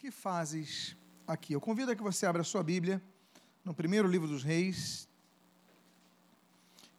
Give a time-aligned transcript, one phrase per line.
[0.00, 1.52] que fazes aqui?
[1.52, 3.02] Eu convido a que você abra a sua Bíblia
[3.62, 5.06] no primeiro livro dos Reis,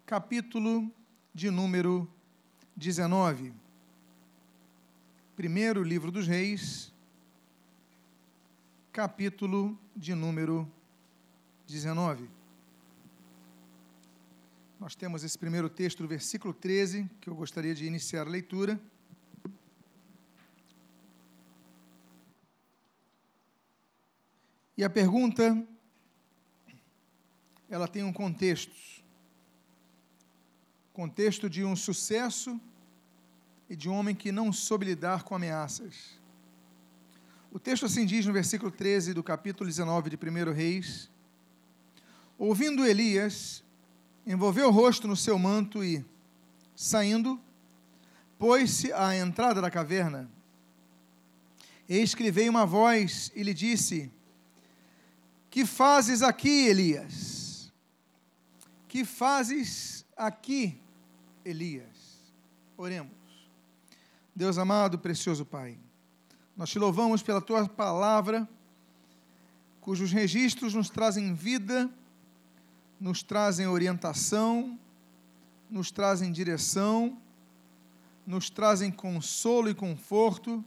[0.05, 0.87] capítulo
[1.33, 2.07] de número
[2.75, 3.51] 19.
[5.35, 6.93] Primeiro livro dos Reis,
[8.91, 10.71] capítulo de número
[11.65, 12.29] 19.
[14.79, 18.79] Nós temos esse primeiro texto do versículo 13, que eu gostaria de iniciar a leitura.
[24.81, 25.63] E a pergunta,
[27.69, 28.73] ela tem um contexto.
[30.91, 32.59] Contexto de um sucesso
[33.69, 36.19] e de um homem que não soube lidar com ameaças.
[37.51, 41.11] O texto assim diz no versículo 13 do capítulo 19 de 1 Reis:
[42.35, 43.63] Ouvindo Elias,
[44.25, 46.03] envolveu o rosto no seu manto e,
[46.75, 47.39] saindo,
[48.39, 50.27] pôs-se à entrada da caverna.
[51.87, 54.11] Eis que lhe veio uma voz e lhe disse:
[55.51, 57.71] que fazes aqui, Elias?
[58.87, 60.81] Que fazes aqui,
[61.43, 62.23] Elias?
[62.77, 63.11] Oremos.
[64.33, 65.77] Deus amado, precioso Pai,
[66.55, 68.47] nós te louvamos pela tua palavra,
[69.81, 71.91] cujos registros nos trazem vida,
[72.97, 74.79] nos trazem orientação,
[75.69, 77.21] nos trazem direção,
[78.25, 80.63] nos trazem consolo e conforto,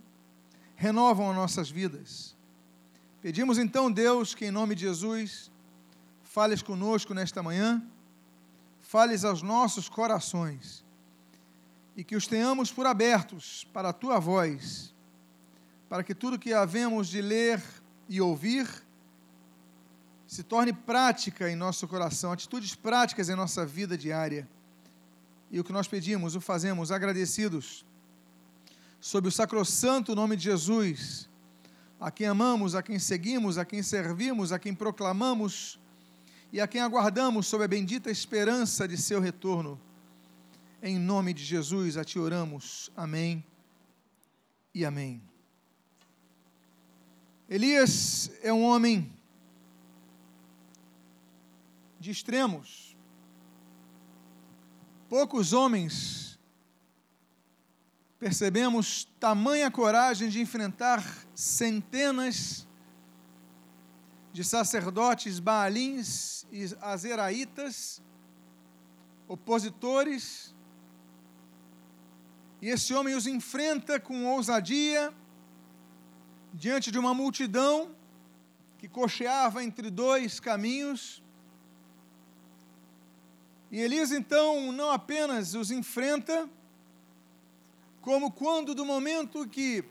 [0.77, 2.37] renovam as nossas vidas.
[3.25, 5.51] Pedimos então, Deus, que em nome de Jesus,
[6.25, 7.83] fales conosco nesta manhã,
[8.83, 10.85] fales aos nossos corações
[11.97, 14.95] e que os tenhamos por abertos para a tua voz,
[15.89, 17.63] para que tudo que havemos de ler
[18.11, 18.69] e ouvir
[20.27, 24.47] se torne prática em nosso coração, atitudes práticas em nossa vida diária.
[25.51, 27.87] E o que nós pedimos, o fazemos agradecidos,
[29.01, 31.33] sob o sacrossanto nome de Jesus
[32.05, 35.81] a quem amamos, a quem seguimos, a quem servimos, a quem proclamamos
[36.53, 39.81] e a quem aguardamos sob a bendita esperança de seu retorno.
[40.83, 42.91] Em nome de Jesus a ti oramos.
[42.95, 43.43] Amém
[44.75, 45.23] e amém.
[47.49, 49.11] Elias é um homem
[51.99, 52.95] de extremos.
[55.09, 56.34] Poucos homens
[58.25, 61.05] percebemos tamanha coragem de enfrentar
[61.35, 62.67] centenas
[64.33, 68.03] de sacerdotes baalins e azeraitas,
[69.29, 70.55] opositores,
[72.63, 75.13] e esse homem os enfrenta com ousadia
[76.55, 77.95] diante de uma multidão
[78.79, 81.23] que cocheava entre dois caminhos.
[83.71, 86.49] E Elias então não apenas os enfrenta,
[88.05, 89.83] como quando do momento que,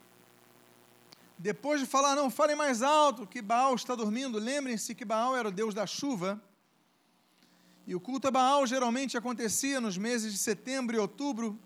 [1.36, 5.48] depois de falar, não, falem mais alto, que Baal está dormindo, lembrem-se que Baal era
[5.48, 6.40] o deus da chuva,
[7.88, 11.60] e o culto a Baal geralmente acontecia nos meses de setembro e outubro,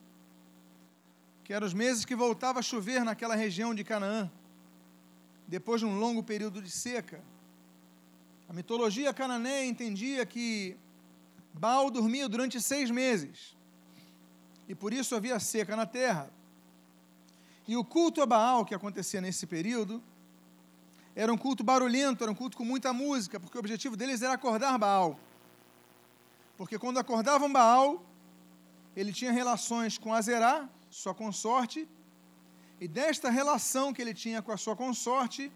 [1.43, 4.31] que eram os meses que voltava a chover naquela região de Canaã,
[5.45, 7.21] depois de um longo período de seca.
[8.47, 10.77] A mitologia cananeia entendia que
[11.53, 13.53] Baal dormia durante seis meses,
[14.65, 16.36] e por isso havia seca na terra.
[17.67, 20.01] E o culto a Baal que acontecia nesse período
[21.13, 24.33] era um culto barulhento, era um culto com muita música, porque o objetivo deles era
[24.33, 25.19] acordar Baal.
[26.55, 28.03] Porque quando acordavam Baal,
[28.95, 31.87] ele tinha relações com Azerá, sua consorte,
[32.79, 35.51] e desta relação que ele tinha com a sua consorte,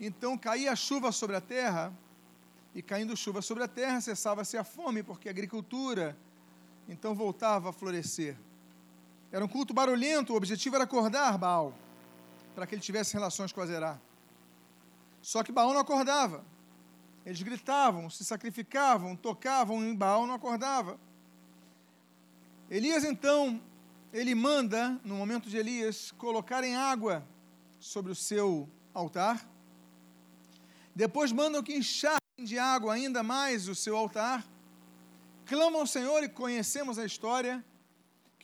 [0.00, 1.92] então caía chuva sobre a terra,
[2.74, 6.16] e caindo chuva sobre a terra, cessava-se a fome, porque a agricultura
[6.88, 8.36] então voltava a florescer.
[9.36, 11.74] Era um culto barulhento, o objetivo era acordar Baal,
[12.54, 14.00] para que ele tivesse relações com Azerá.
[15.20, 16.42] Só que Baal não acordava.
[17.22, 20.98] Eles gritavam, se sacrificavam, tocavam, e Baal não acordava.
[22.70, 23.60] Elias, então,
[24.10, 27.22] ele manda, no momento de Elias, colocarem água
[27.78, 29.46] sobre o seu altar.
[30.94, 34.42] Depois mandam que encharquem de água ainda mais o seu altar.
[35.44, 37.62] Clamam ao Senhor e conhecemos a história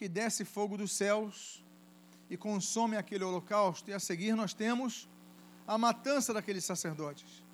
[0.03, 1.63] que desce fogo dos céus
[2.29, 5.09] e consome aquele holocausto, e a seguir nós temos
[5.65, 7.45] a matança daqueles sacerdotes.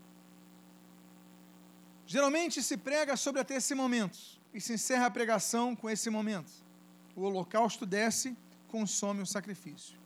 [2.07, 4.19] Geralmente se prega sobre até esse momento,
[4.55, 6.51] e se encerra a pregação com esse momento.
[7.15, 8.35] O holocausto desce,
[8.69, 9.99] consome o sacrifício.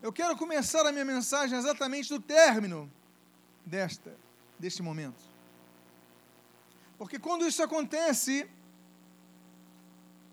[0.00, 2.88] Eu quero começar a minha mensagem exatamente do término
[3.64, 4.16] desta,
[4.60, 5.24] deste momento.
[6.96, 8.48] Porque quando isso acontece,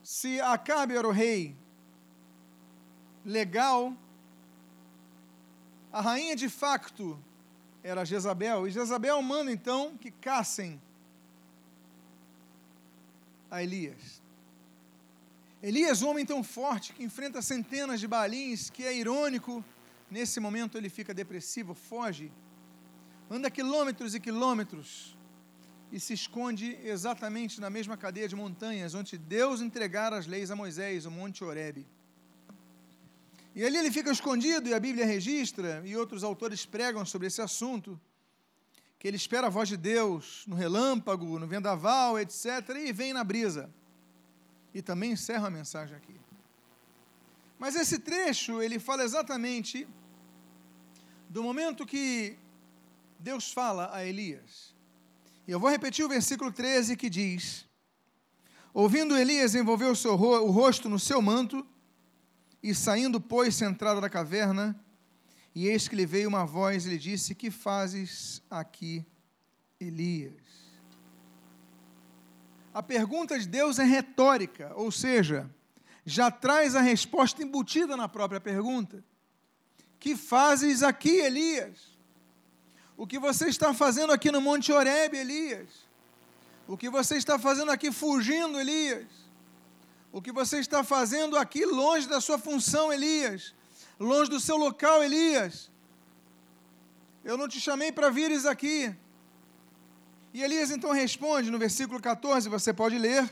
[0.04, 1.56] se Acabe era o rei
[3.26, 3.96] legal,
[5.94, 7.24] A rainha de facto
[7.84, 10.82] era Jezabel, e Jezabel manda então que caçem
[13.52, 14.20] a Elias.
[15.62, 19.64] Elias, um homem tão forte que enfrenta centenas de balins, que é irônico,
[20.10, 22.32] nesse momento ele fica depressivo, foge,
[23.30, 25.16] anda quilômetros e quilômetros
[25.94, 30.56] e se esconde exatamente na mesma cadeia de montanhas onde Deus entregara as leis a
[30.56, 31.86] Moisés, o Monte Horebe.
[33.56, 37.44] E ali ele fica escondido, e a Bíblia registra, e outros autores pregam sobre esse
[37.44, 38.02] assunto,
[38.98, 43.24] que ele espera a voz de Deus no relâmpago, no vendaval, etc., e vem na
[43.24, 43.70] brisa
[44.74, 46.20] e também encerro a mensagem aqui.
[47.60, 49.88] Mas esse trecho, ele fala exatamente
[51.30, 52.36] do momento que
[53.20, 54.73] Deus fala a Elias.
[55.48, 57.66] E eu vou repetir o versículo 13 que diz:
[58.74, 61.66] Ouvindo Elias, envolveu o, seu, o rosto no seu manto,
[62.62, 64.80] e saindo, pôs-se entrada da caverna,
[65.54, 69.06] e eis que lhe veio uma voz e lhe disse: Que fazes aqui,
[69.80, 70.64] Elias?
[72.74, 75.50] a pergunta de Deus é retórica, ou seja,
[76.04, 79.04] já traz a resposta embutida na própria pergunta.
[80.00, 81.93] Que fazes aqui, Elias?
[82.96, 85.70] O que você está fazendo aqui no Monte Horebe, Elias?
[86.68, 89.08] O que você está fazendo aqui fugindo, Elias?
[90.12, 93.54] O que você está fazendo aqui longe da sua função, Elias?
[94.00, 95.72] Longe do seu local, Elias?
[97.24, 98.96] Eu não te chamei para vires aqui.
[100.34, 103.30] E Elias então responde no versículo 14, você pode ler.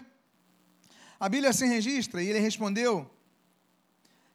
[1.19, 3.09] A Bíblia assim registra, e ele respondeu: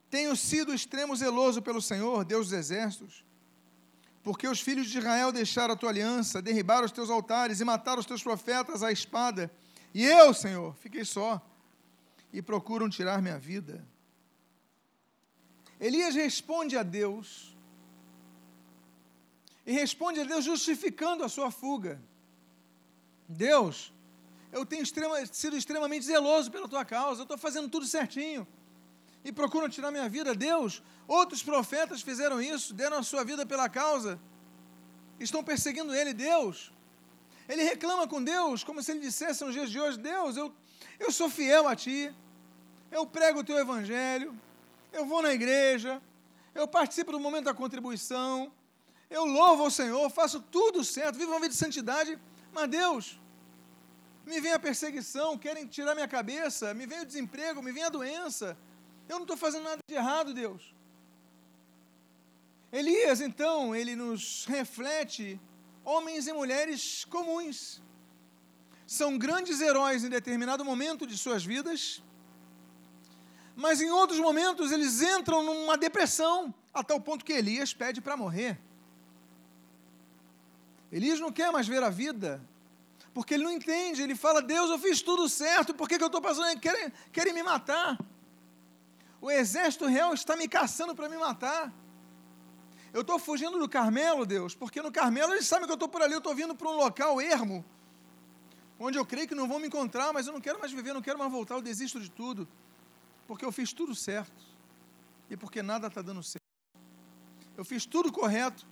[0.08, 3.25] Tenho sido extremo zeloso pelo Senhor, Deus dos exércitos,
[4.26, 8.00] porque os filhos de Israel deixaram a tua aliança, derribaram os teus altares e mataram
[8.00, 9.49] os teus profetas à espada.
[9.94, 11.40] E eu, Senhor, fiquei só
[12.32, 13.87] e procuram tirar minha vida.
[15.78, 17.56] Elias responde a Deus,
[19.64, 22.02] e responde a Deus justificando a sua fuga.
[23.28, 23.94] Deus,
[24.50, 28.44] eu tenho extrema, sido extremamente zeloso pela tua causa, eu estou fazendo tudo certinho
[29.26, 30.34] e procuram tirar minha vida.
[30.34, 34.19] Deus, outros profetas fizeram isso, deram a sua vida pela causa,
[35.19, 36.14] estão perseguindo ele.
[36.14, 36.73] Deus,
[37.49, 40.55] ele reclama com Deus, como se ele dissesse nos dias de hoje: Deus, eu,
[41.00, 42.14] eu sou fiel a ti,
[42.90, 44.31] eu prego o teu evangelho,
[44.93, 46.00] eu vou na igreja,
[46.55, 48.52] eu participo do momento da contribuição,
[49.11, 52.19] eu louvo ao Senhor, faço tudo certo, vivo uma vida de santidade
[52.56, 53.20] mas Deus,
[54.25, 57.90] me vem a perseguição, querem tirar minha cabeça, me vem o desemprego, me vem a
[57.90, 58.56] doença.
[59.08, 60.74] Eu não estou fazendo nada de errado, Deus.
[62.72, 65.40] Elias, então, ele nos reflete
[65.84, 67.80] homens e mulheres comuns.
[68.86, 72.02] São grandes heróis em determinado momento de suas vidas,
[73.54, 78.16] mas em outros momentos eles entram numa depressão, a tal ponto que Elias pede para
[78.16, 78.58] morrer.
[80.90, 82.40] Elias não quer mais ver a vida,
[83.14, 84.02] porque ele não entende.
[84.02, 86.58] Ele fala: Deus, eu fiz tudo certo, por que, que eu estou passando?
[86.60, 87.98] Querem, querem me matar.
[89.20, 91.72] O exército real está me caçando para me matar.
[92.92, 96.00] Eu estou fugindo do Carmelo, Deus, porque no Carmelo eles sabem que eu estou por
[96.00, 97.64] ali, eu estou vindo para um local ermo,
[98.78, 101.02] onde eu creio que não vão me encontrar, mas eu não quero mais viver, não
[101.02, 102.48] quero mais voltar, eu desisto de tudo,
[103.26, 104.42] porque eu fiz tudo certo
[105.28, 106.46] e porque nada está dando certo.
[107.54, 108.66] Eu fiz tudo correto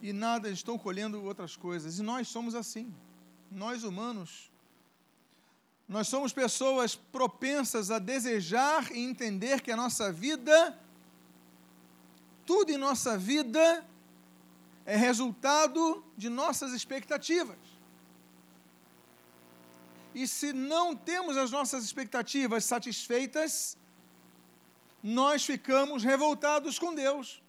[0.00, 1.98] e nada estão colhendo outras coisas.
[1.98, 2.94] E nós somos assim.
[3.50, 4.51] Nós humanos,
[5.92, 10.78] nós somos pessoas propensas a desejar e entender que a nossa vida,
[12.46, 13.86] tudo em nossa vida,
[14.86, 17.58] é resultado de nossas expectativas.
[20.14, 23.76] E se não temos as nossas expectativas satisfeitas,
[25.02, 27.42] nós ficamos revoltados com Deus.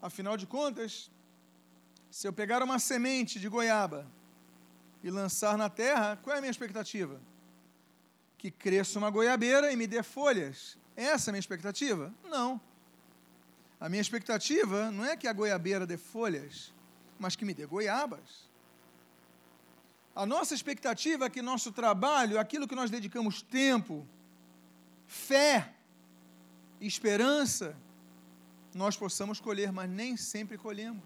[0.00, 1.10] Afinal de contas,
[2.10, 4.10] se eu pegar uma semente de goiaba
[5.02, 7.20] e lançar na terra, qual é a minha expectativa?
[8.38, 10.78] Que cresça uma goiabeira e me dê folhas.
[10.96, 12.12] Essa é a minha expectativa?
[12.24, 12.60] Não.
[13.80, 16.72] A minha expectativa não é que a goiabeira dê folhas,
[17.18, 18.50] mas que me dê goiabas.
[20.14, 24.06] A nossa expectativa é que nosso trabalho, aquilo que nós dedicamos tempo,
[25.06, 25.72] fé,
[26.80, 27.76] esperança,
[28.74, 31.04] nós possamos colher, mas nem sempre colhemos.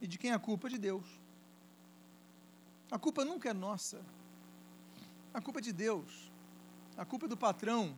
[0.00, 0.68] E de quem é a culpa?
[0.68, 1.06] De Deus.
[2.90, 4.00] A culpa nunca é nossa.
[5.32, 6.30] A culpa é de Deus.
[6.96, 7.96] A culpa é do patrão.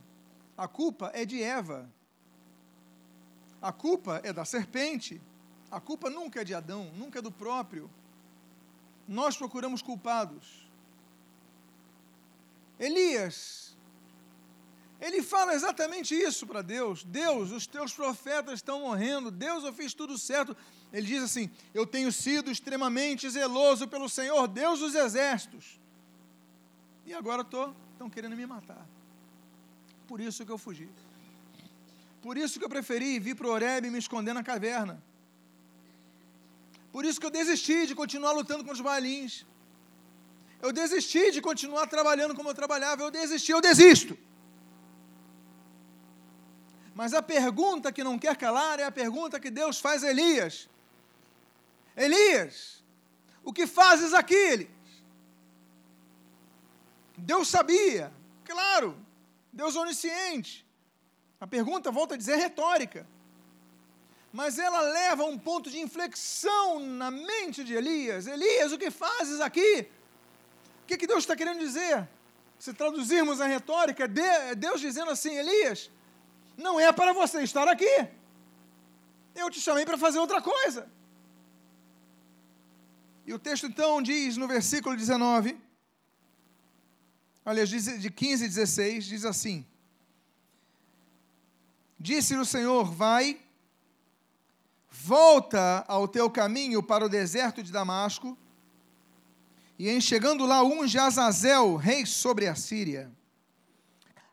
[0.57, 1.89] A culpa é de Eva.
[3.63, 5.21] A culpa é da serpente.
[5.71, 7.89] A culpa nunca é de Adão, nunca é do próprio.
[9.07, 10.69] Nós procuramos culpados.
[12.79, 13.77] Elias
[15.01, 17.05] Ele fala exatamente isso para Deus.
[17.05, 19.31] Deus, os teus profetas estão morrendo.
[19.31, 20.57] Deus, eu fiz tudo certo.
[20.93, 25.79] Ele diz assim: Eu tenho sido extremamente zeloso pelo Senhor, Deus dos exércitos.
[27.07, 28.87] E agora estão querendo me matar.
[30.07, 30.89] Por isso que eu fugi.
[32.23, 35.03] Por isso que eu preferi vir para o Oreb e me esconder na caverna.
[36.93, 39.47] Por isso que eu desisti de continuar lutando com os balins.
[40.61, 43.03] Eu desisti de continuar trabalhando como eu trabalhava.
[43.03, 44.19] Eu desisti, eu desisto.
[46.95, 50.69] Mas a pergunta que não quer calar é a pergunta que Deus faz a Elias:
[51.97, 52.83] Elias,
[53.43, 54.69] o que fazes aqui?
[57.17, 58.13] Deus sabia,
[58.45, 58.97] claro,
[59.53, 60.67] Deus onisciente.
[61.41, 63.07] A pergunta, volta a dizer, é retórica.
[64.33, 68.27] Mas ela leva a um ponto de inflexão na mente de Elias.
[68.27, 69.89] Elias, o que fazes aqui?
[70.83, 72.09] O que, que Deus está querendo dizer?
[72.59, 75.91] Se traduzirmos a retórica, é Deus dizendo assim, Elias,
[76.57, 78.09] não é para você estar aqui.
[79.35, 80.89] Eu te chamei para fazer outra coisa.
[83.31, 85.57] E o texto então diz no versículo 19,
[87.45, 89.65] aliás, de 15 e 16, diz assim:
[91.97, 93.41] Disse-lhe o Senhor: Vai,
[94.91, 98.37] volta ao teu caminho para o deserto de Damasco,
[99.79, 103.13] e em chegando lá unge Azazel, rei sobre a Síria.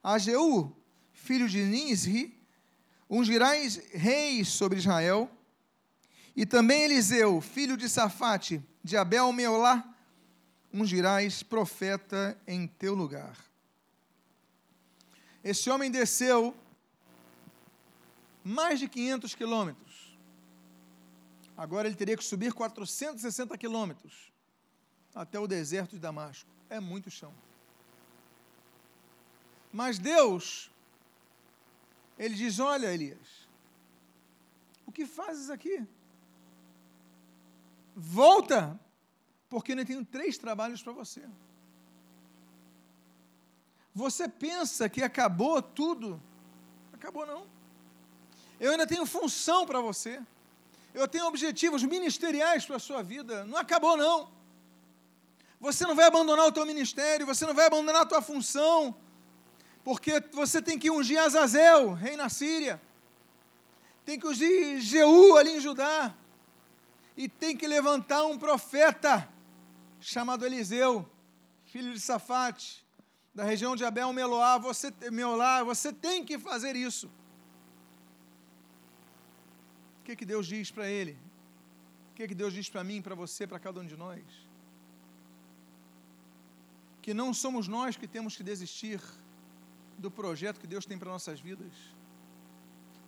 [0.04, 0.76] A Jeú,
[1.14, 2.36] filho de Nisri,
[3.08, 5.30] ungirás reis sobre Israel,
[6.36, 9.84] e também Eliseu, filho de Safate, de Abel Meolá,
[10.74, 13.38] ungirás profeta em teu lugar.
[15.44, 16.56] Esse homem desceu
[18.42, 20.18] mais de 500 quilômetros.
[21.58, 24.32] Agora ele teria que subir 460 quilômetros
[25.14, 26.50] até o deserto de Damasco.
[26.70, 27.34] É muito chão.
[29.74, 30.72] Mas Deus
[32.18, 33.50] ele diz: Olha, Elias,
[34.86, 35.86] o que fazes aqui?
[38.00, 38.80] Volta,
[39.50, 41.24] porque eu tenho três trabalhos para você.
[43.96, 46.22] Você pensa que acabou tudo?
[46.94, 47.48] Acabou não.
[48.60, 50.22] Eu ainda tenho função para você.
[50.94, 53.44] Eu tenho objetivos ministeriais para a sua vida.
[53.46, 54.30] Não acabou não.
[55.60, 58.96] Você não vai abandonar o teu ministério, você não vai abandonar a tua função
[59.88, 62.80] porque você tem que ungir Azazel, rei na Síria,
[64.04, 66.14] tem que ungir Jeú ali em Judá,
[67.18, 69.28] e tem que levantar um profeta
[70.00, 71.10] chamado Eliseu,
[71.66, 72.86] filho de Safate,
[73.34, 77.08] da região de Abel Meloá, você, Meolá, você tem que fazer isso.
[80.00, 81.18] O que, que Deus diz para ele?
[82.12, 84.24] O que, que Deus diz para mim, para você, para cada um de nós?
[87.02, 89.02] Que não somos nós que temos que desistir
[89.98, 91.74] do projeto que Deus tem para nossas vidas.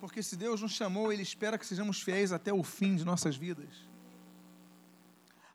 [0.00, 3.36] Porque se Deus nos chamou, Ele espera que sejamos fiéis até o fim de nossas
[3.36, 3.89] vidas.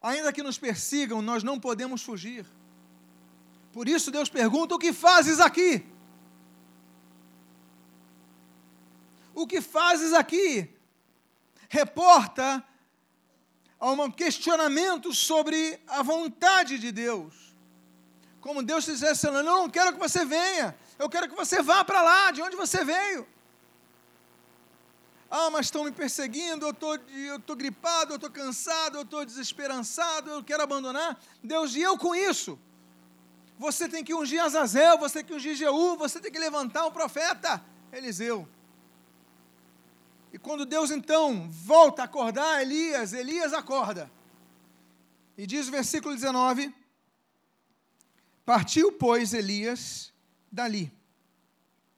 [0.05, 2.45] Ainda que nos persigam, nós não podemos fugir.
[3.73, 5.83] Por isso Deus pergunta: o que fazes aqui?
[9.33, 10.69] O que fazes aqui?
[11.67, 12.63] Reporta
[13.79, 17.33] a um questionamento sobre a vontade de Deus.
[18.39, 22.03] Como Deus dissesse, eu não quero que você venha, eu quero que você vá para
[22.03, 23.27] lá, de onde você veio.
[25.37, 30.29] Ah, mas estão me perseguindo, eu tô, estou gripado, eu estou cansado, eu estou desesperançado,
[30.29, 31.19] eu quero abandonar.
[31.43, 32.57] Deus, e eu com isso?
[33.59, 36.91] Você tem que ungir Azazel, você tem que ungir Jeú, você tem que levantar um
[36.91, 37.61] profeta,
[37.91, 38.47] Eliseu.
[40.31, 44.09] E quando Deus então volta a acordar Elias, Elias acorda.
[45.37, 46.73] E diz o versículo 19:
[48.45, 50.13] Partiu, pois, Elias
[50.49, 50.89] dali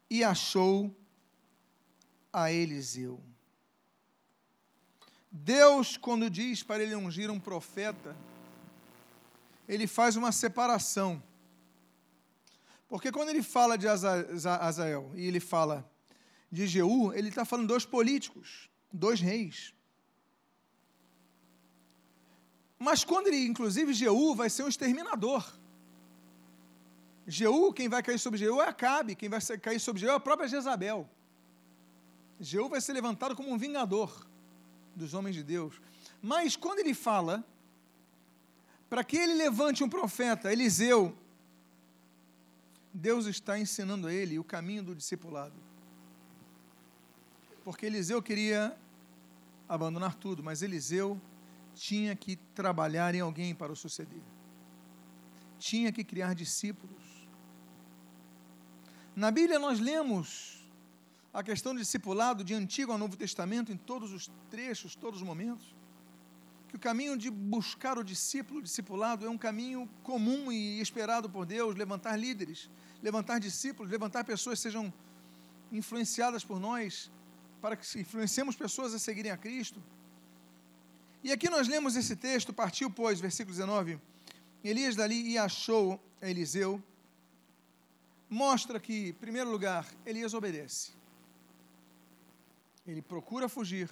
[0.10, 0.92] e achou
[2.34, 3.27] a Eliseu.
[5.44, 8.16] Deus, quando diz para ele ungir um profeta,
[9.68, 11.22] ele faz uma separação.
[12.88, 15.90] Porque quando ele fala de Azael e ele fala
[16.52, 19.74] de Jeú, ele está falando dois políticos, dois reis.
[22.80, 25.46] Mas quando ele, inclusive, Jeú vai ser um exterminador.
[27.28, 30.20] Jeú, quem vai cair sobre Jeú é Acabe, quem vai cair sobre Jeú é a
[30.20, 31.10] própria Jezabel.
[32.40, 34.28] Jeú vai ser levantado como um vingador
[34.98, 35.80] dos homens de Deus.
[36.22, 37.46] Mas quando ele fala,
[38.90, 41.16] para que ele levante um profeta, Eliseu,
[42.94, 45.56] Deus está ensinando a ele o caminho do discipulado.
[47.64, 48.76] Porque Eliseu queria
[49.70, 51.20] abandonar tudo, mas Eliseu
[51.76, 54.22] tinha que trabalhar em alguém para o suceder.
[55.60, 57.18] Tinha que criar discípulos
[59.18, 60.57] Na Bíblia nós lemos
[61.38, 65.28] a questão do discipulado de Antigo ao Novo Testamento em todos os trechos, todos os
[65.28, 65.76] momentos.
[66.68, 71.30] Que o caminho de buscar o discípulo, o discipulado, é um caminho comum e esperado
[71.30, 72.72] por Deus, levantar líderes,
[73.04, 74.92] levantar discípulos, levantar pessoas que sejam
[75.72, 77.12] influenciadas por nós,
[77.62, 79.80] para que influenciemos pessoas a seguirem a Cristo.
[81.24, 84.02] E aqui nós lemos esse texto, partiu, pois, versículo 19,
[84.64, 86.82] Elias dali e achou Eliseu,
[88.28, 90.97] mostra que, em primeiro lugar, Elias obedece.
[92.88, 93.90] Ele procura fugir,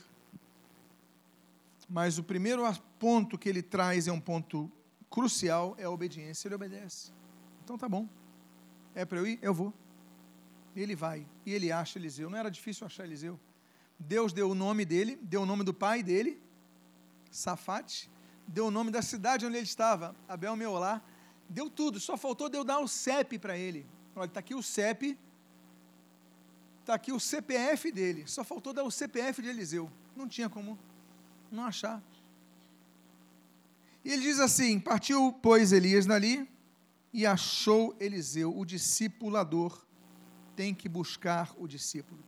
[1.89, 2.63] mas o primeiro
[2.97, 4.71] ponto que ele traz é um ponto
[5.09, 7.11] crucial, é a obediência, ele obedece.
[7.63, 8.07] Então tá bom,
[8.93, 9.37] é para eu ir?
[9.41, 9.73] Eu vou.
[10.75, 13.39] Ele vai, e ele acha Eliseu, não era difícil achar Eliseu.
[13.99, 16.41] Deus deu o nome dele, deu o nome do pai dele,
[17.29, 18.09] Safate,
[18.47, 21.01] deu o nome da cidade onde ele estava, Abel Meolá,
[21.49, 23.85] deu tudo, só faltou Deus dar o CEP para ele.
[24.15, 25.17] Olha, está aqui o CEP,
[26.85, 29.91] está aqui o CPF dele, só faltou dar o CPF de Eliseu.
[30.15, 30.77] Não tinha como
[31.51, 32.01] não achar.
[34.03, 36.49] E ele diz assim: Partiu, pois, Elias dali
[37.11, 39.85] e achou Eliseu, o discipulador
[40.55, 42.23] tem que buscar o discípulo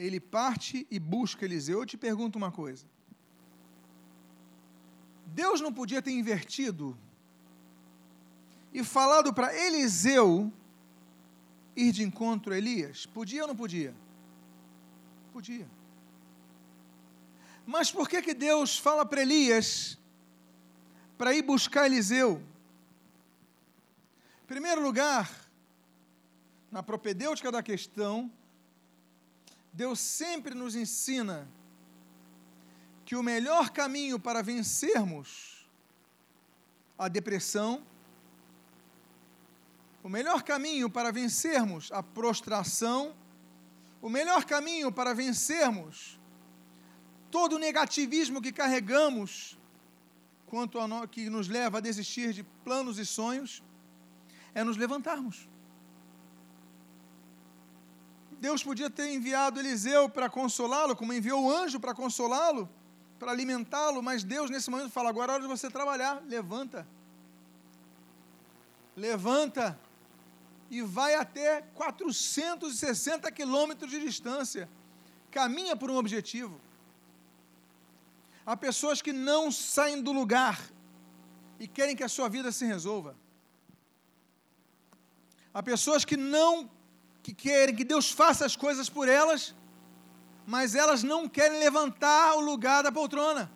[0.00, 1.80] ele parte e busca Eliseu.
[1.80, 2.86] Eu te pergunto uma coisa.
[5.26, 6.96] Deus não podia ter invertido
[8.72, 10.52] e falado para Eliseu
[11.80, 13.06] ir de encontro a Elias?
[13.06, 13.94] Podia ou não podia?
[15.32, 15.66] Podia.
[17.66, 19.98] Mas por que, que Deus fala para Elias
[21.16, 22.42] para ir buscar Eliseu?
[24.42, 25.30] Em primeiro lugar,
[26.70, 28.30] na propedêutica da questão,
[29.72, 31.48] Deus sempre nos ensina
[33.04, 35.66] que o melhor caminho para vencermos
[36.98, 37.82] a depressão,
[40.02, 43.14] o melhor caminho para vencermos a prostração,
[44.00, 46.18] o melhor caminho para vencermos
[47.30, 49.58] todo o negativismo que carregamos
[50.46, 53.62] quanto a no, que nos leva a desistir de planos e sonhos
[54.54, 55.48] é nos levantarmos.
[58.40, 62.68] Deus podia ter enviado Eliseu para consolá-lo, como enviou o anjo para consolá-lo,
[63.18, 66.88] para alimentá-lo, mas Deus nesse momento fala: agora é hora de você trabalhar, levanta.
[68.96, 69.78] Levanta
[70.70, 74.68] e vai até 460 quilômetros de distância.
[75.30, 76.60] Caminha por um objetivo.
[78.46, 80.60] Há pessoas que não saem do lugar
[81.58, 83.16] e querem que a sua vida se resolva.
[85.52, 86.70] Há pessoas que não
[87.22, 89.54] que querem que Deus faça as coisas por elas,
[90.46, 93.50] mas elas não querem levantar o lugar da poltrona,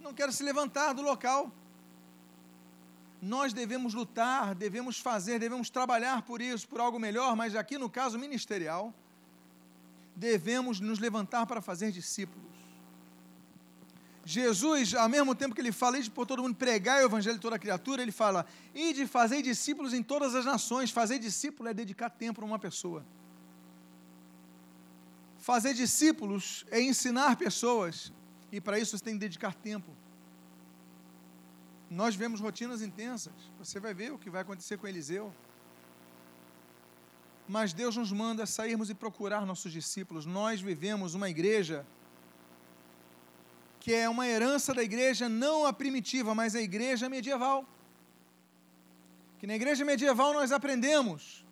[0.00, 1.52] não querem se levantar do local.
[3.20, 7.90] Nós devemos lutar, devemos fazer, devemos trabalhar por isso, por algo melhor, mas aqui no
[7.90, 8.94] caso ministerial,
[10.14, 12.48] devemos nos levantar para fazer discípulos.
[14.24, 17.40] Jesus, ao mesmo tempo que ele fala, de por todo mundo pregar o evangelho de
[17.40, 20.90] toda criatura, ele fala, e de fazer discípulos em todas as nações.
[20.90, 23.04] Fazer discípulo é dedicar tempo a uma pessoa.
[25.38, 28.12] Fazer discípulos é ensinar pessoas,
[28.52, 29.96] e para isso você tem que dedicar tempo.
[31.90, 35.32] Nós vemos rotinas intensas, você vai ver o que vai acontecer com Eliseu.
[37.48, 40.26] Mas Deus nos manda sairmos e procurar nossos discípulos.
[40.26, 41.86] Nós vivemos uma igreja
[43.80, 47.66] que é uma herança da igreja, não a primitiva, mas a igreja medieval.
[49.38, 51.42] Que na igreja medieval nós aprendemos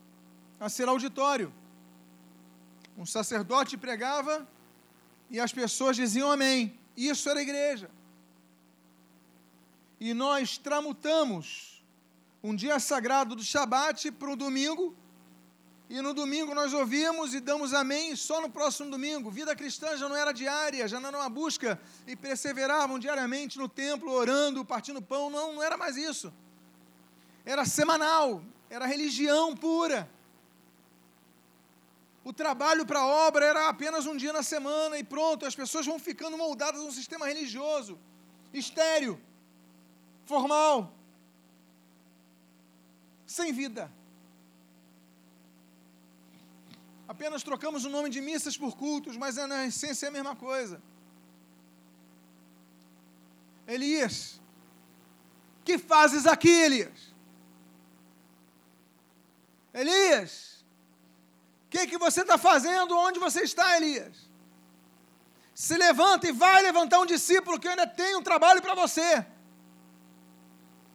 [0.61, 1.51] a ser auditório.
[2.99, 4.46] Um sacerdote pregava
[5.31, 6.79] e as pessoas diziam amém.
[6.94, 7.88] Isso era igreja.
[9.98, 11.82] E nós tramutamos
[12.42, 14.96] um dia sagrado do Shabat para o domingo
[15.88, 19.30] e no domingo nós ouvimos e damos amém só no próximo domingo.
[19.30, 23.68] Vida cristã já não era diária, já não era uma busca e perseveravam diariamente no
[23.68, 25.30] templo, orando, partindo pão.
[25.30, 26.32] Não, não era mais isso.
[27.44, 30.11] Era semanal, era religião pura.
[32.24, 35.46] O trabalho para a obra era apenas um dia na semana e pronto.
[35.46, 37.96] As pessoas vão ficando moldadas num sistema religioso,
[38.52, 39.20] estéreo,
[40.27, 40.93] formal,
[43.27, 43.91] sem vida.
[47.09, 50.83] Apenas trocamos o nome de missas por cultos, mas é, na essência a mesma coisa.
[53.67, 54.41] Elias,
[55.65, 57.15] que fazes aqui, Elias?
[59.73, 60.65] Elias,
[61.67, 62.97] o que, que você está fazendo?
[62.97, 64.17] Onde você está, Elias?
[65.55, 69.25] Se levanta e vai levantar um discípulo que eu ainda tenho um trabalho para você.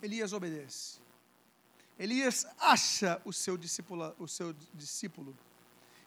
[0.01, 0.99] Elias obedece.
[1.97, 3.59] Elias acha o seu,
[4.17, 5.37] o seu discípulo.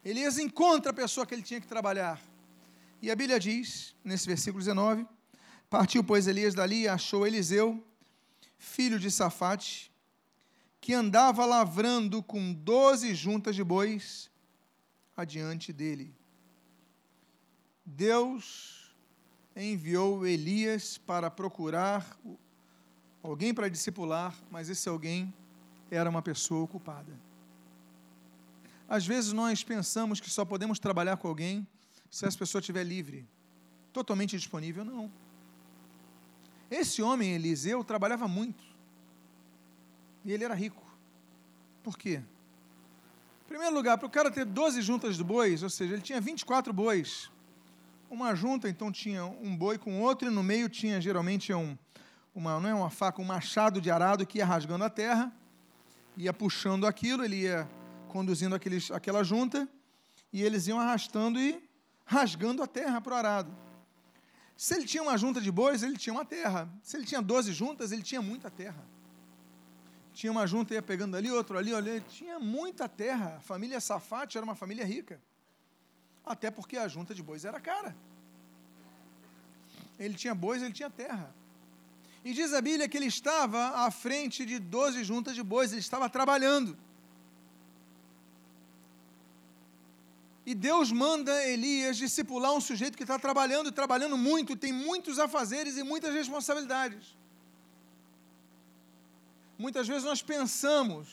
[0.03, 2.21] Elias encontra a pessoa que ele tinha que trabalhar.
[3.01, 5.07] E a Bíblia diz, nesse versículo 19:
[5.69, 7.83] Partiu, pois, Elias dali e achou Eliseu,
[8.57, 9.91] filho de Safate,
[10.81, 14.29] que andava lavrando com doze juntas de bois
[15.15, 16.13] adiante dele.
[17.85, 18.93] Deus
[19.55, 22.19] enviou Elias para procurar
[23.25, 25.33] alguém para discipular, mas esse alguém
[25.89, 27.11] era uma pessoa ocupada.
[28.87, 31.67] Às vezes nós pensamos que só podemos trabalhar com alguém
[32.09, 33.27] se essa pessoa estiver livre,
[33.91, 34.85] totalmente disponível.
[34.85, 35.11] Não.
[36.69, 38.63] Esse homem, Eliseu, trabalhava muito.
[40.23, 40.83] E ele era rico.
[41.83, 42.21] Por quê?
[43.43, 46.19] Em primeiro lugar, para o cara ter 12 juntas de bois, ou seja, ele tinha
[46.19, 47.29] 24 bois.
[48.09, 51.77] Uma junta, então, tinha um boi com outro, e no meio tinha geralmente um,
[52.35, 55.33] uma, não é uma faca, um machado de arado que ia rasgando a terra
[56.17, 57.69] ia puxando aquilo, ele ia
[58.07, 59.67] conduzindo aqueles, aquela junta,
[60.31, 61.61] e eles iam arrastando e
[62.05, 63.55] rasgando a terra para o arado.
[64.55, 66.69] Se ele tinha uma junta de bois, ele tinha uma terra.
[66.81, 68.83] Se ele tinha 12 juntas, ele tinha muita terra.
[70.13, 71.99] Tinha uma junta, ia pegando ali, outro ali, ali.
[72.07, 73.35] Tinha muita terra.
[73.35, 75.21] A família Safate era uma família rica.
[76.25, 77.93] Até porque a junta de bois era cara.
[79.99, 81.35] Ele tinha bois, ele tinha terra.
[82.25, 85.79] E diz a Bíblia que ele estava à frente de 12 juntas de bois, ele
[85.79, 86.75] estava trabalhando.
[90.43, 95.77] E Deus manda Elias discipular um sujeito que está trabalhando, trabalhando muito, tem muitos afazeres
[95.77, 97.15] e muitas responsabilidades.
[99.55, 101.07] Muitas vezes nós pensamos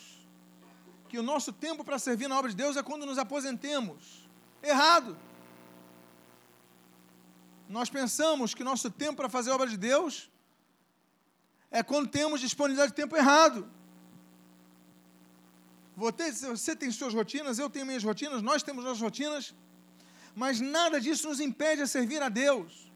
[1.09, 4.27] que o nosso tempo para servir na obra de Deus é quando nos aposentemos.
[4.63, 5.15] Errado.
[7.69, 10.32] Nós pensamos que nosso tempo para fazer a obra de Deus
[11.73, 13.67] é quando temos disponibilidade de tempo errado.
[15.97, 19.53] Você tem suas rotinas, eu tenho minhas rotinas, nós temos nossas rotinas,
[20.35, 22.91] mas nada disso nos impede a servir a Deus.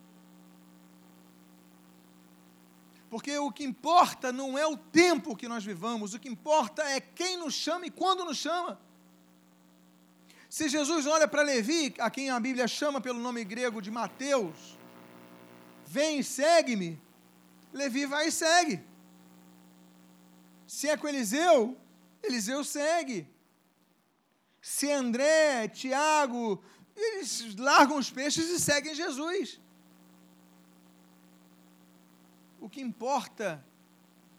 [3.10, 7.00] Porque o que importa não é o tempo que nós vivamos, o que importa é
[7.00, 8.80] quem nos chama e quando nos chama.
[10.48, 14.78] Se Jesus olha para Levi, a quem a Bíblia chama pelo nome grego de Mateus,
[15.86, 17.02] vem e segue-me,
[17.74, 18.84] Levi vai e segue.
[20.66, 21.78] Se é com Eliseu,
[22.22, 23.28] Eliseu segue.
[24.62, 26.62] Se é André, Tiago,
[26.96, 29.62] eles largam os peixes e seguem Jesus.
[32.60, 33.64] O que importa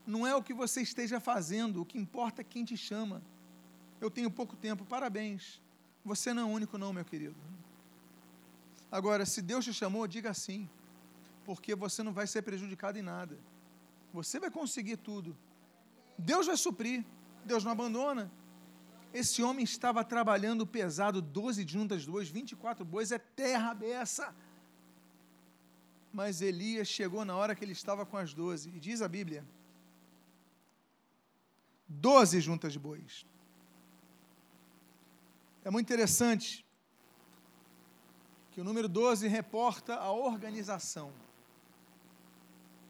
[0.07, 3.23] não é o que você esteja fazendo, o que importa é quem te chama.
[4.01, 5.63] Eu tenho pouco tempo, parabéns.
[6.05, 7.37] Você não é o único, não, meu querido.
[8.91, 10.69] Agora, se Deus te chamou, diga sim
[11.49, 13.35] porque você não vai ser prejudicado em nada.
[14.13, 15.35] Você vai conseguir tudo.
[16.19, 17.03] Deus vai suprir.
[17.43, 18.31] Deus não abandona.
[19.15, 24.37] Esse homem estava trabalhando pesado, 12 juntas de bois, 24 bois, é terra beça.
[26.13, 28.69] Mas Elias chegou na hora que ele estava com as 12.
[28.69, 29.43] E diz a Bíblia:
[31.89, 33.25] 12 juntas de bois.
[35.65, 36.63] É muito interessante
[38.51, 41.11] que o número 12 reporta a organização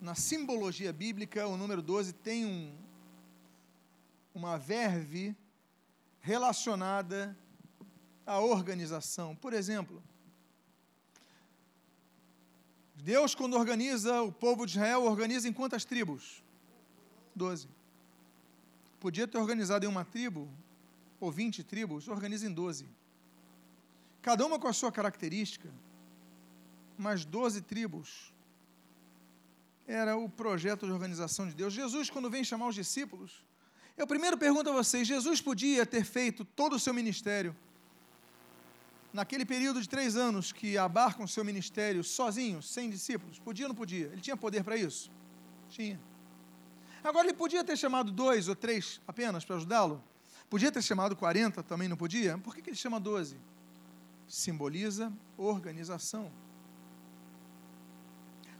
[0.00, 2.74] na simbologia bíblica, o número 12 tem um,
[4.34, 5.36] uma verve
[6.20, 7.36] relacionada
[8.24, 9.34] à organização.
[9.34, 10.02] Por exemplo,
[12.94, 16.42] Deus, quando organiza o povo de Israel, organiza em quantas tribos?
[17.34, 17.68] Doze.
[19.00, 20.48] Podia ter organizado em uma tribo,
[21.20, 22.86] ou vinte tribos, organiza em doze.
[24.20, 25.70] Cada uma com a sua característica,
[26.96, 28.32] mas doze tribos
[29.88, 31.72] era o projeto de organização de Deus.
[31.72, 33.42] Jesus, quando vem chamar os discípulos,
[33.96, 37.56] eu primeiro pergunto a vocês: Jesus podia ter feito todo o seu ministério
[39.10, 43.38] naquele período de três anos que abarcam o seu ministério sozinho, sem discípulos?
[43.38, 44.06] Podia ou não podia?
[44.12, 45.10] Ele tinha poder para isso?
[45.70, 45.98] Tinha.
[47.02, 50.04] Agora, ele podia ter chamado dois ou três apenas para ajudá-lo?
[50.50, 52.36] Podia ter chamado 40, também não podia?
[52.36, 53.36] Por que, que ele chama 12?
[54.26, 56.30] Simboliza organização.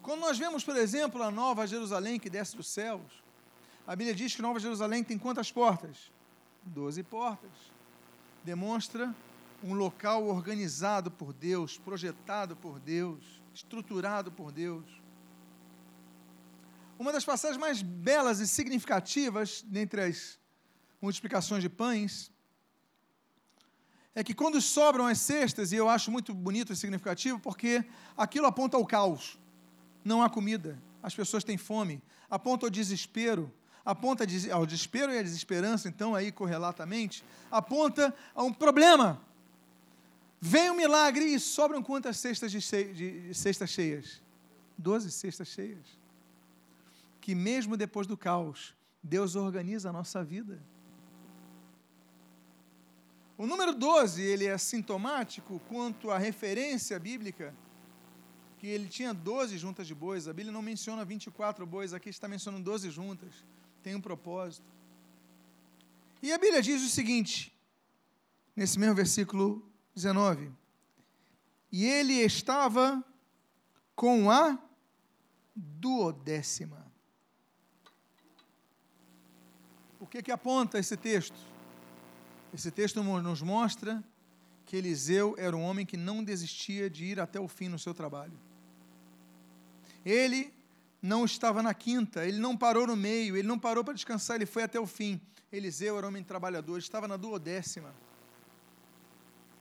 [0.09, 3.23] Quando nós vemos, por exemplo, a Nova Jerusalém que desce dos céus,
[3.87, 6.11] a Bíblia diz que Nova Jerusalém tem quantas portas?
[6.63, 7.51] Doze portas.
[8.43, 9.15] Demonstra
[9.63, 14.87] um local organizado por Deus, projetado por Deus, estruturado por Deus.
[16.99, 20.39] Uma das passagens mais belas e significativas dentre as
[21.03, 22.33] multiplicações de pães
[24.15, 27.85] é que quando sobram as cestas, e eu acho muito bonito e significativo, porque
[28.17, 29.39] aquilo aponta ao caos
[30.09, 33.53] não há comida, as pessoas têm fome, aponta o desespero,
[33.85, 39.21] aponta ao desespero e à desesperança, então, aí correlatamente, aponta a um problema.
[40.41, 44.23] Vem um milagre e sobram quantas cestas de, de cestas cheias?
[44.77, 45.99] Doze cestas cheias.
[47.21, 50.63] Que mesmo depois do caos, Deus organiza a nossa vida.
[53.37, 57.55] O número 12, ele é sintomático quanto à referência bíblica,
[58.59, 60.27] que ele tinha 12 juntas de bois.
[60.27, 63.33] A Bíblia não menciona 24 bois, aqui está mencionando 12 juntas.
[63.83, 64.67] Tem um propósito.
[66.21, 67.53] E a Bíblia diz o seguinte,
[68.57, 70.51] nesse mesmo versículo 19:
[71.71, 73.03] E ele estava
[73.95, 74.59] com a
[75.55, 76.87] duodécima.
[80.01, 81.37] O que, que aponta esse texto?
[82.53, 84.03] Esse texto nos mostra
[84.65, 87.95] que Eliseu era um homem que não desistia de ir até o fim no seu
[87.95, 88.48] trabalho.
[90.09, 90.53] Ele
[91.03, 94.47] não estava na quinta, ele não parou no meio, ele não parou para descansar, ele
[94.47, 95.21] foi até o fim.
[95.53, 97.95] Eliseu era homem trabalhador, estava na duodécima.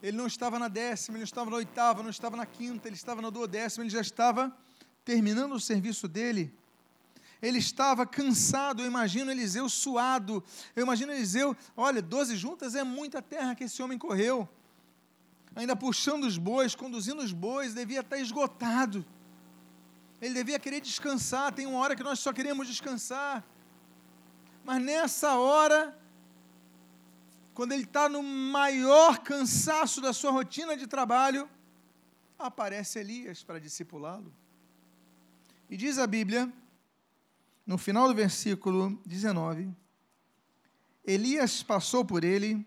[0.01, 2.95] Ele não estava na décima, ele não estava na oitava, não estava na quinta, ele
[2.95, 4.55] estava na duodécima, ele já estava
[5.03, 6.53] terminando o serviço dele
[7.41, 10.43] ele estava cansado, eu imagino Eliseu suado,
[10.75, 14.49] eu imagino Eliseu, olha, doze juntas é muita terra que esse homem correu,
[15.55, 19.05] ainda puxando os bois, conduzindo os bois, devia estar esgotado,
[20.21, 23.43] ele devia querer descansar, tem uma hora que nós só queremos descansar,
[24.63, 25.97] mas nessa hora,
[27.53, 31.49] quando ele está no maior cansaço da sua rotina de trabalho,
[32.37, 34.33] aparece Elias para discipulá-lo.
[35.69, 36.51] E diz a Bíblia
[37.67, 39.69] no final do versículo 19,
[41.03, 42.65] Elias passou por ele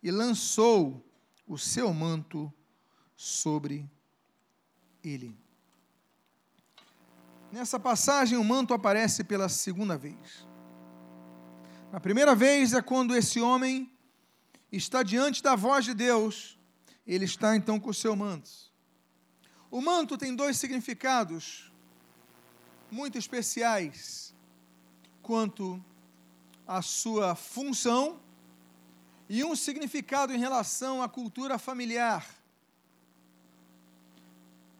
[0.00, 1.04] e lançou
[1.46, 2.52] o seu manto
[3.16, 3.90] sobre
[5.02, 5.36] ele.
[7.52, 10.46] Nessa passagem, o manto aparece pela segunda vez.
[11.90, 13.90] Na primeira vez é quando esse homem
[14.70, 16.56] está diante da voz de Deus,
[17.04, 18.48] ele está então com o seu manto.
[19.68, 21.72] O manto tem dois significados
[22.90, 24.32] muito especiais
[25.20, 25.84] quanto
[26.66, 28.20] à sua função
[29.28, 32.24] e um significado em relação à cultura familiar.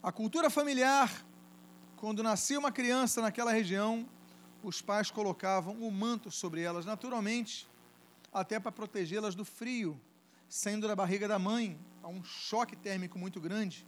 [0.00, 1.24] A cultura familiar,
[2.00, 4.08] quando nascia uma criança naquela região,
[4.62, 7.68] os pais colocavam o um manto sobre elas, naturalmente,
[8.32, 10.00] até para protegê-las do frio,
[10.48, 13.86] saindo da barriga da mãe, a um choque térmico muito grande.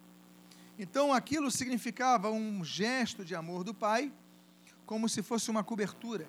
[0.78, 4.12] Então aquilo significava um gesto de amor do pai,
[4.84, 6.28] como se fosse uma cobertura.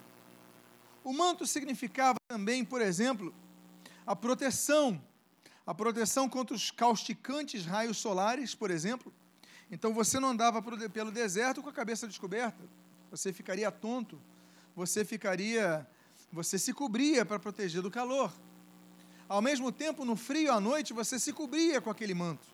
[1.04, 3.36] O manto significava também, por exemplo,
[4.08, 5.04] a proteção,
[5.68, 9.14] a proteção contra os causticantes raios solares, por exemplo.
[9.74, 12.64] Então você não andava pelo deserto com a cabeça descoberta,
[13.12, 14.18] você ficaria tonto,
[14.76, 15.86] você ficaria,
[16.32, 18.32] você se cobria para proteger do calor.
[19.28, 22.54] Ao mesmo tempo, no frio à noite, você se cobria com aquele manto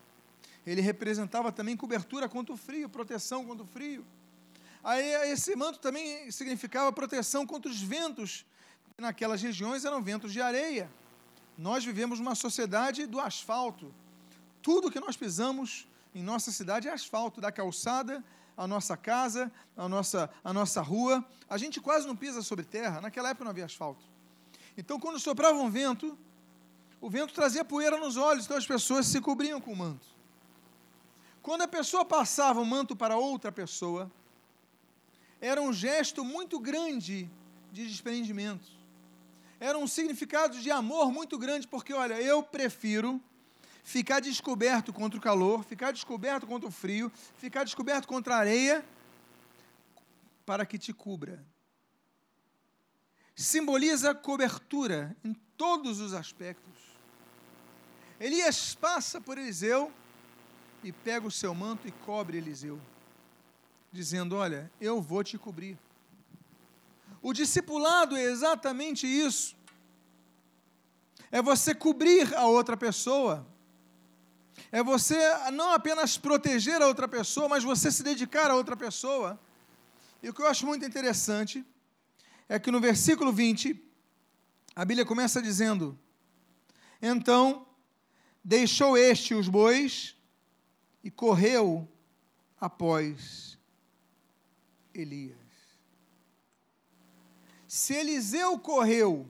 [0.66, 4.04] ele representava também cobertura contra o frio, proteção contra o frio.
[4.82, 8.44] Aí esse manto também significava proteção contra os ventos,
[8.94, 10.90] que naquelas regiões eram ventos de areia.
[11.56, 13.92] Nós vivemos numa sociedade do asfalto.
[14.62, 18.24] Tudo que nós pisamos em nossa cidade é asfalto, da calçada,
[18.56, 21.24] a nossa casa, a nossa, a nossa rua.
[21.48, 24.04] A gente quase não pisa sobre terra, naquela época não havia asfalto.
[24.76, 26.18] Então, quando soprava um vento,
[27.00, 30.06] o vento trazia poeira nos olhos, então as pessoas se cobriam com o manto.
[31.42, 34.10] Quando a pessoa passava o manto para outra pessoa,
[35.40, 37.30] era um gesto muito grande
[37.72, 38.68] de desprendimento.
[39.58, 43.20] Era um significado de amor muito grande, porque, olha, eu prefiro
[43.82, 48.84] ficar descoberto contra o calor, ficar descoberto contra o frio, ficar descoberto contra a areia,
[50.44, 51.44] para que te cubra.
[53.34, 56.74] Simboliza cobertura em todos os aspectos.
[58.18, 59.90] Elias passa por Eliseu
[60.84, 62.78] e pega o seu manto e cobre Eliseu,
[63.90, 65.78] dizendo: Olha, eu vou te cobrir.
[67.22, 69.56] O discipulado é exatamente isso.
[71.30, 73.46] É você cobrir a outra pessoa.
[74.72, 75.18] É você
[75.52, 79.38] não apenas proteger a outra pessoa, mas você se dedicar a outra pessoa.
[80.22, 81.64] E o que eu acho muito interessante
[82.48, 83.80] é que no versículo 20,
[84.74, 85.98] a Bíblia começa dizendo:
[87.00, 87.66] Então
[88.44, 90.16] deixou este os bois
[91.02, 91.88] e correu
[92.60, 93.58] após
[94.92, 95.38] Elias.
[97.66, 99.28] Se Eliseu correu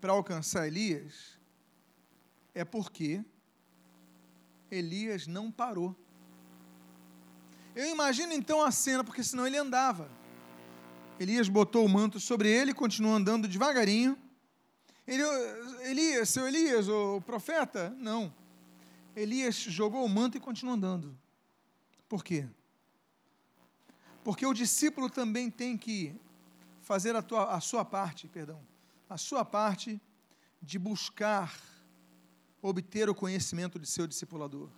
[0.00, 1.38] para alcançar Elias,
[2.54, 3.22] é porque
[4.70, 5.94] Elias não parou.
[7.74, 10.10] Eu imagino então a cena, porque senão ele andava.
[11.20, 14.18] Elias botou o manto sobre ele, continuou andando devagarinho.
[15.06, 15.22] Ele,
[15.82, 17.90] Elias, seu Elias, o profeta?
[17.98, 18.34] Não.
[19.14, 21.16] Elias jogou o manto e continuou andando.
[22.08, 22.46] Por quê?
[24.24, 26.14] Porque o discípulo também tem que
[26.82, 28.60] fazer a, tua, a sua parte, perdão,
[29.08, 30.00] a sua parte
[30.60, 31.56] de buscar
[32.68, 34.68] obter o conhecimento de seu discipulador.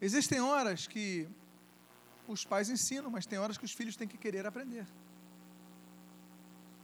[0.00, 1.28] Existem horas que
[2.26, 4.86] os pais ensinam, mas tem horas que os filhos têm que querer aprender.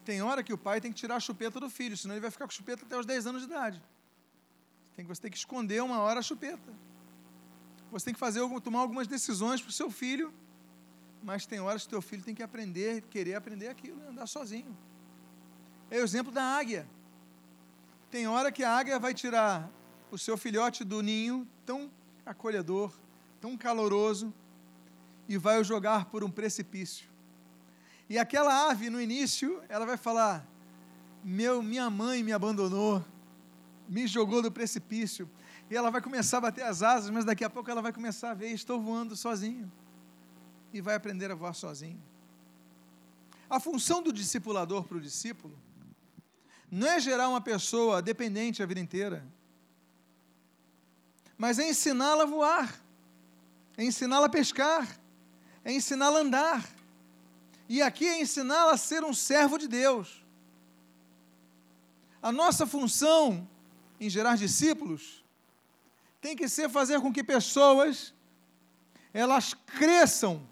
[0.05, 2.31] Tem hora que o pai tem que tirar a chupeta do filho, senão ele vai
[2.31, 3.83] ficar com chupeta até os 10 anos de idade.
[4.95, 6.73] Tem que, você tem que esconder uma hora a chupeta.
[7.91, 10.33] Você tem que fazer, tomar algumas decisões para o seu filho,
[11.23, 14.77] mas tem horas que o teu filho tem que aprender, querer aprender aquilo, andar sozinho.
[15.91, 16.87] É o exemplo da águia.
[18.13, 19.71] Tem hora que a águia vai tirar
[20.11, 21.91] o seu filhote do ninho, tão
[22.27, 22.93] acolhedor,
[23.41, 24.35] tão caloroso,
[25.27, 27.09] e vai o jogar por um precipício.
[28.11, 30.47] E aquela ave, no início, ela vai falar:
[31.25, 33.03] Meu, minha mãe me abandonou,
[33.89, 35.27] me jogou do precipício.
[35.71, 38.33] E ela vai começar a bater as asas, mas daqui a pouco ela vai começar
[38.33, 39.73] a ver: Estou voando sozinho.
[40.71, 42.01] E vai aprender a voar sozinho.
[43.49, 45.57] A função do discipulador para o discípulo
[46.73, 49.23] não é gerar uma pessoa dependente a vida inteira,
[51.37, 52.81] mas é ensiná-la a voar,
[53.77, 54.89] é ensiná-la a pescar,
[55.63, 56.67] é ensiná-la a andar.
[57.69, 60.25] E aqui é ensiná-la a ser um servo de Deus.
[62.23, 63.47] A nossa função
[64.01, 65.23] em gerar discípulos
[66.23, 68.15] tem que ser fazer com que pessoas
[69.13, 70.49] elas cresçam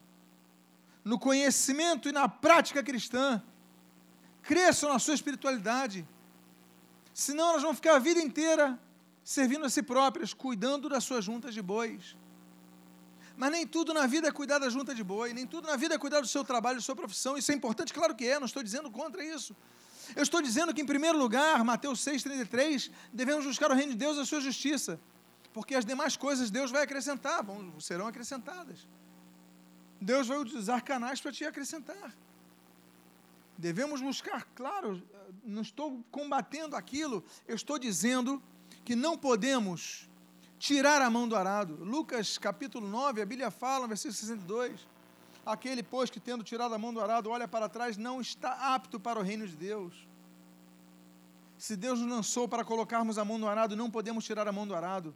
[1.03, 3.43] no conhecimento e na prática cristã,
[4.43, 6.07] cresçam na sua espiritualidade.
[7.13, 8.79] Senão elas vão ficar a vida inteira
[9.23, 12.17] servindo a si próprias, cuidando das suas juntas de bois.
[13.37, 15.95] Mas nem tudo na vida é cuidar da junta de boi, nem tudo na vida
[15.95, 17.39] é cuidar do seu trabalho, da sua profissão.
[17.39, 19.57] Isso é importante, claro que é, não estou dizendo contra isso.
[20.15, 24.17] Eu estou dizendo que, em primeiro lugar, Mateus 6,33, devemos buscar o reino de Deus
[24.19, 25.01] e a sua justiça,
[25.53, 28.87] porque as demais coisas Deus vai acrescentar, vão, serão acrescentadas.
[30.01, 32.15] Deus vai usar canais para te acrescentar.
[33.61, 35.03] Devemos buscar, claro,
[35.45, 38.43] não estou combatendo aquilo, eu estou dizendo
[38.85, 40.09] que não podemos
[40.59, 41.75] tirar a mão do arado.
[41.85, 44.89] Lucas capítulo 9, a Bíblia fala, versículo 62,
[45.45, 48.99] aquele, pois, que tendo tirado a mão do arado, olha para trás, não está apto
[48.99, 49.93] para o reino de Deus.
[51.59, 54.67] Se Deus nos lançou para colocarmos a mão no arado, não podemos tirar a mão
[54.67, 55.15] do arado.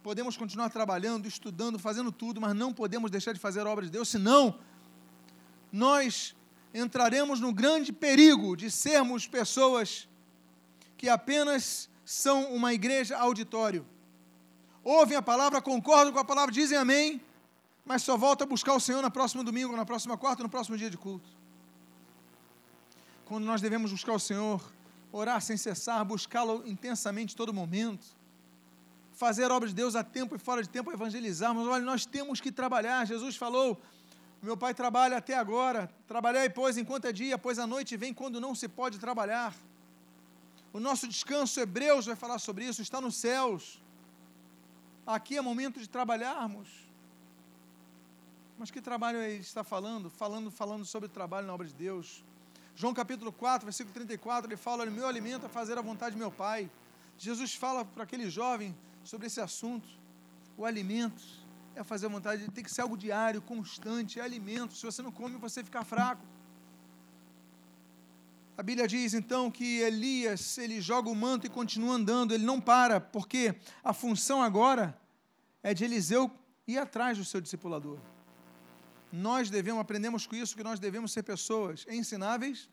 [0.00, 3.90] Podemos continuar trabalhando, estudando, fazendo tudo, mas não podemos deixar de fazer a obra de
[3.90, 4.60] Deus, senão
[5.72, 6.36] nós
[6.72, 10.08] entraremos no grande perigo de sermos pessoas
[10.96, 13.86] que apenas são uma igreja auditório
[14.82, 17.20] ouvem a palavra, concordam com a palavra, dizem amém,
[17.84, 20.76] mas só volta a buscar o Senhor no próximo domingo, na próxima quarta, no próximo
[20.76, 21.28] dia de culto.
[23.24, 24.60] Quando nós devemos buscar o Senhor,
[25.12, 28.06] orar sem cessar, buscá-lo intensamente todo momento,
[29.12, 31.66] fazer obras de Deus a tempo e fora de tempo, evangelizarmos.
[31.68, 33.06] Olha, nós temos que trabalhar.
[33.06, 33.80] Jesus falou:
[34.42, 38.40] meu pai trabalha até agora, trabalhar pois enquanto é dia, pois a noite vem quando
[38.40, 39.54] não se pode trabalhar.
[40.72, 43.82] O nosso descanso, Hebreus vai falar sobre isso, está nos céus.
[45.06, 46.68] Aqui é momento de trabalharmos.
[48.56, 50.08] Mas que trabalho ele está falando?
[50.08, 52.24] Falando, falando sobre o trabalho na obra de Deus.
[52.74, 56.30] João capítulo 4, versículo 34, ele fala: meu alimento é fazer a vontade de meu
[56.30, 56.70] Pai.
[57.18, 58.74] Jesus fala para aquele jovem
[59.04, 59.88] sobre esse assunto.
[60.56, 61.22] O alimento
[61.74, 64.74] é fazer a vontade, tem que ser algo diário, constante, é alimento.
[64.74, 66.24] Se você não come, você fica fraco.
[68.56, 72.60] A Bíblia diz então que Elias, ele joga o manto e continua andando, ele não
[72.60, 74.98] para, porque a função agora
[75.62, 76.30] é de Eliseu
[76.66, 77.98] ir atrás do seu discipulador.
[79.10, 82.68] Nós devemos, aprendemos com isso que nós devemos ser pessoas ensináveis,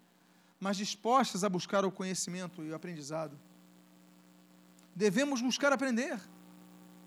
[0.60, 3.40] mas dispostas a buscar o conhecimento e o aprendizado.
[4.96, 6.20] Devemos buscar aprender.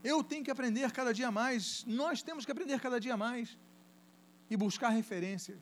[0.02, 3.58] Eu tenho que aprender cada dia mais, nós temos que aprender cada dia mais
[4.48, 5.58] e buscar referências.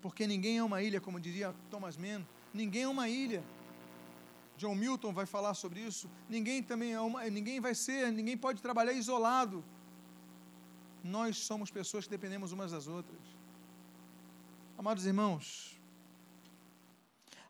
[0.00, 3.42] Porque ninguém é uma ilha, como diria Thomas Mann, ninguém é uma ilha.
[4.56, 6.10] John Milton vai falar sobre isso.
[6.28, 9.64] Ninguém também é uma, ninguém vai ser, ninguém pode trabalhar isolado.
[11.02, 13.20] Nós somos pessoas que dependemos umas das outras.
[14.76, 15.78] Amados irmãos,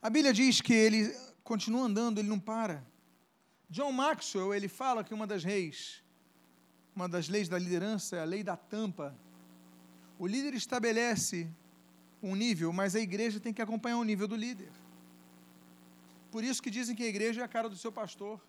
[0.03, 2.85] a Bíblia diz que ele continua andando, ele não para.
[3.77, 6.01] John Maxwell, ele fala que uma das leis,
[6.95, 9.13] uma das leis da liderança é a lei da tampa.
[10.17, 11.51] O líder estabelece
[12.23, 14.71] um nível, mas a igreja tem que acompanhar o nível do líder.
[16.31, 18.41] Por isso que dizem que a igreja é a cara do seu pastor.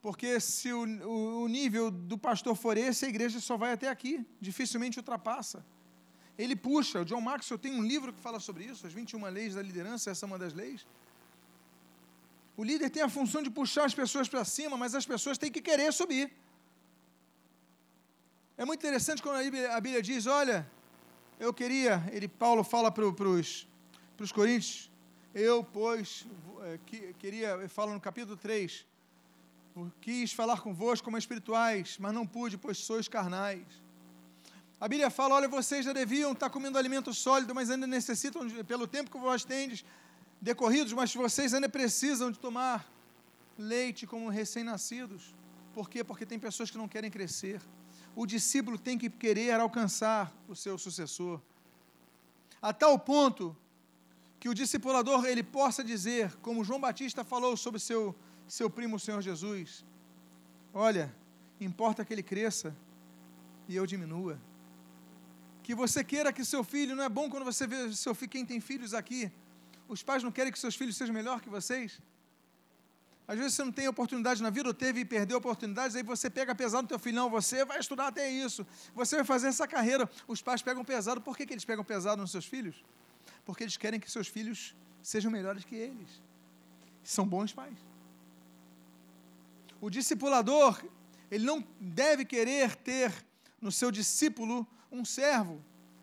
[0.00, 3.88] Porque se o, o, o nível do pastor for esse, a igreja só vai até
[3.88, 5.66] aqui, dificilmente ultrapassa.
[6.38, 7.00] ele puxa.
[7.00, 10.08] O John Maxwell tem um livro que fala sobre isso, as 21 leis da liderança,
[10.08, 10.86] essa é uma das leis.
[12.60, 15.50] O líder tem a função de puxar as pessoas para cima, mas as pessoas têm
[15.50, 16.30] que querer subir.
[18.58, 20.70] É muito interessante quando a Bíblia, a Bíblia diz: Olha,
[21.38, 24.90] eu queria, ele, Paulo fala para os coríntios,
[25.34, 26.26] eu, pois,
[26.64, 28.84] é, que, queria, fala no capítulo 3,
[30.02, 33.64] quis falar convosco como espirituais, mas não pude, pois sois carnais.
[34.78, 38.86] A Bíblia fala: olha, vocês já deviam estar comendo alimento sólido, mas ainda necessitam, pelo
[38.86, 39.82] tempo que vós tendes
[40.40, 42.90] decorridos, mas vocês ainda precisam de tomar
[43.58, 45.34] leite como recém-nascidos.
[45.72, 46.02] Por quê?
[46.02, 47.60] Porque tem pessoas que não querem crescer.
[48.16, 51.40] O discípulo tem que querer alcançar o seu sucessor.
[52.60, 53.56] A tal ponto
[54.38, 58.16] que o discipulador ele possa dizer, como João Batista falou sobre seu,
[58.48, 59.84] seu primo, o Senhor Jesus:
[60.72, 61.14] Olha,
[61.60, 62.74] importa que ele cresça
[63.68, 64.40] e eu diminua.
[65.62, 68.46] Que você queira que seu filho, não é bom quando você vê seu filho, quem
[68.46, 69.30] tem filhos aqui,
[69.90, 72.00] os pais não querem que seus filhos sejam melhor que vocês?
[73.26, 76.30] Às vezes você não tem oportunidade na vida, ou teve e perdeu oportunidades, aí você
[76.30, 80.08] pega pesado no teu filho, você vai estudar até isso, você vai fazer essa carreira.
[80.28, 82.84] Os pais pegam pesado, por que, que eles pegam pesado nos seus filhos?
[83.44, 86.22] Porque eles querem que seus filhos sejam melhores que eles.
[87.02, 87.76] São bons pais.
[89.80, 90.80] O discipulador,
[91.30, 93.12] ele não deve querer ter
[93.60, 95.60] no seu discípulo um servo.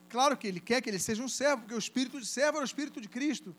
[0.09, 2.61] Claro que ele quer que ele seja um servo, porque o espírito de servo é
[2.61, 3.55] o espírito de Cristo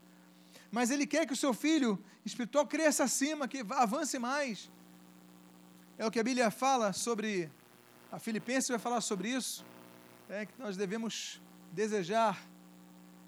[0.70, 4.70] mas ele quer que o seu filho espiritual cresça acima, que avance mais.
[5.96, 7.50] É o que a Bíblia fala sobre,
[8.12, 9.64] a Filipenses vai falar sobre isso,
[10.28, 11.40] é que nós devemos
[11.72, 12.38] desejar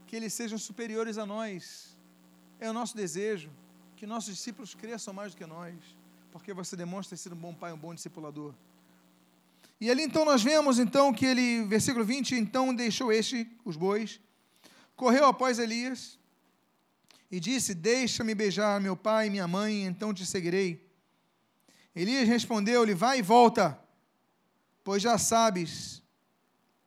[0.07, 1.97] que eles sejam superiores a nós.
[2.59, 3.51] É o nosso desejo
[3.97, 5.75] que nossos discípulos cresçam mais do que nós,
[6.31, 8.55] porque você demonstra sido um bom pai, um bom discipulador.
[9.81, 14.21] E ali então nós vemos então que ele, versículo 20, então deixou este, os bois,
[14.95, 16.19] correu após Elias,
[17.31, 20.85] e disse: Deixa-me beijar meu pai e minha mãe, então te seguirei.
[21.95, 23.79] Elias respondeu-lhe: Vai e volta,
[24.83, 26.03] pois já sabes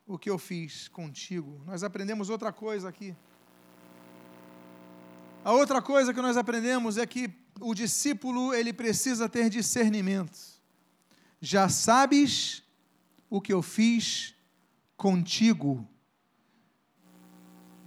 [0.06, 1.62] o que eu fiz contigo.
[1.66, 3.16] Nós aprendemos outra coisa aqui.
[5.46, 7.30] A outra coisa que nós aprendemos é que
[7.60, 10.40] o discípulo ele precisa ter discernimento.
[11.42, 12.64] Já sabes
[13.30, 14.34] o que eu fiz
[14.96, 15.88] contigo.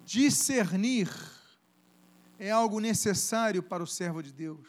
[0.05, 1.09] Discernir
[2.39, 4.67] é algo necessário para o servo de Deus.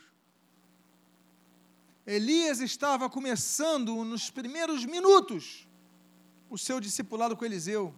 [2.05, 5.67] Elias estava começando nos primeiros minutos
[6.49, 7.93] o seu discipulado com Eliseu,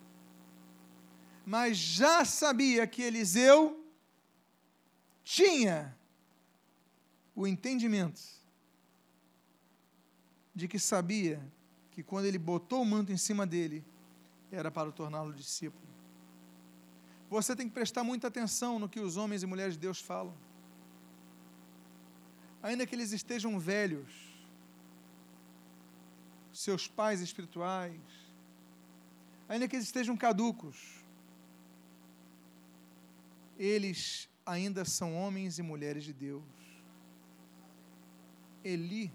[1.45, 3.85] mas já sabia que Eliseu
[5.23, 5.95] tinha
[7.35, 8.19] o entendimento
[10.55, 11.39] de que sabia
[11.91, 13.85] que quando ele botou o manto em cima dele,
[14.51, 15.98] era para torná-lo discípulo.
[17.29, 20.35] Você tem que prestar muita atenção no que os homens e mulheres de Deus falam.
[22.61, 24.11] Ainda que eles estejam velhos,
[26.51, 28.01] seus pais espirituais,
[29.47, 31.03] ainda que eles estejam caducos,
[33.57, 36.43] eles ainda são homens e mulheres de Deus.
[38.63, 39.13] Eli,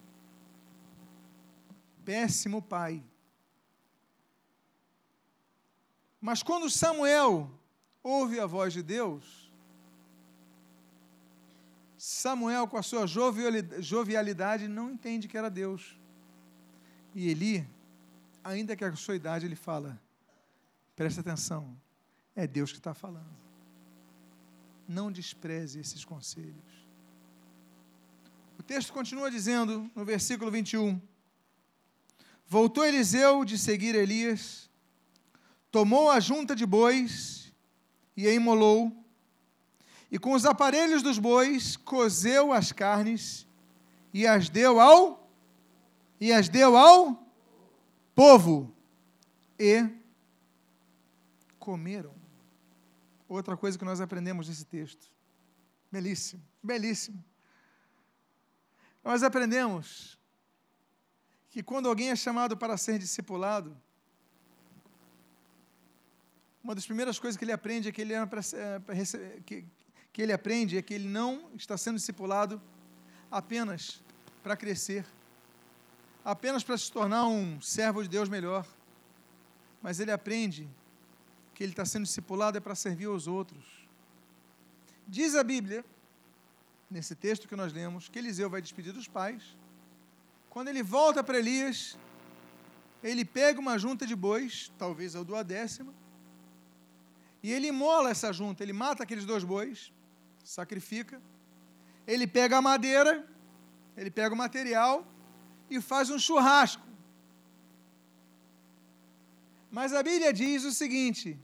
[2.04, 3.02] péssimo pai.
[6.20, 7.50] Mas quando Samuel
[8.04, 9.50] ouve a voz de Deus,
[11.96, 15.98] Samuel, com a sua jovialidade, não entende que era Deus.
[17.14, 17.66] E Eli,
[18.44, 19.98] ainda que a sua idade, ele fala:
[20.94, 21.74] presta atenção,
[22.36, 23.34] é Deus que está falando.
[24.86, 26.84] Não despreze esses conselhos.
[28.58, 31.00] O texto continua dizendo, no versículo 21,
[32.46, 34.68] Voltou Eliseu de seguir Elias,
[35.70, 37.43] tomou a junta de bois
[38.16, 38.92] e a imolou,
[40.10, 43.46] e com os aparelhos dos bois cozeu as carnes
[44.12, 45.28] e as deu ao
[46.20, 47.20] e as deu ao
[48.14, 48.72] povo
[49.58, 49.88] e
[51.58, 52.14] comeram.
[53.28, 55.10] Outra coisa que nós aprendemos nesse texto.
[55.90, 57.24] Belíssimo, belíssimo.
[59.02, 60.18] Nós aprendemos
[61.50, 63.76] que quando alguém é chamado para ser discipulado,
[66.64, 68.22] uma das primeiras coisas que ele aprende é que ele, é,
[69.44, 69.66] que,
[70.10, 72.60] que ele aprende é que ele não está sendo discipulado
[73.30, 74.02] apenas
[74.42, 75.04] para crescer,
[76.24, 78.66] apenas para se tornar um servo de Deus melhor,
[79.82, 80.66] mas ele aprende
[81.54, 83.86] que ele está sendo discipulado é para servir aos outros.
[85.06, 85.84] Diz a Bíblia,
[86.90, 89.54] nesse texto que nós lemos, que Eliseu vai despedir dos pais.
[90.48, 91.98] Quando ele volta para Elias,
[93.02, 95.92] ele pega uma junta de bois, talvez a do décima,
[97.44, 99.92] E ele mola essa junta, ele mata aqueles dois bois,
[100.42, 101.20] sacrifica,
[102.06, 103.12] ele pega a madeira,
[103.98, 105.06] ele pega o material
[105.68, 106.86] e faz um churrasco.
[109.70, 111.38] Mas a Bíblia diz o seguinte: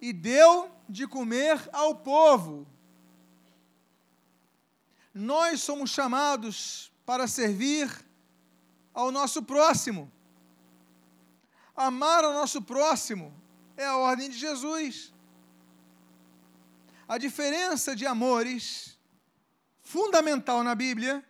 [0.00, 2.66] e deu de comer ao povo.
[5.14, 7.88] Nós somos chamados para servir
[8.92, 10.10] ao nosso próximo.
[11.76, 13.32] Amar ao nosso próximo
[13.76, 15.16] é a ordem de Jesus.
[17.08, 18.98] A diferença de amores
[19.80, 21.24] fundamental na Bíblia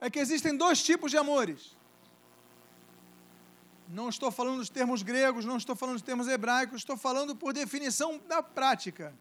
[0.00, 1.76] é que existem dois tipos de amores.
[3.88, 7.52] Não estou falando dos termos gregos, não estou falando dos termos hebraicos, estou falando por
[7.52, 9.14] definição da prática.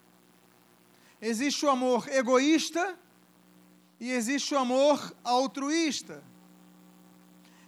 [1.22, 2.98] Existe o amor egoísta
[4.00, 6.24] e existe o amor altruísta.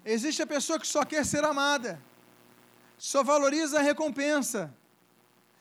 [0.03, 2.01] Existe a pessoa que só quer ser amada,
[2.97, 4.73] só valoriza a recompensa,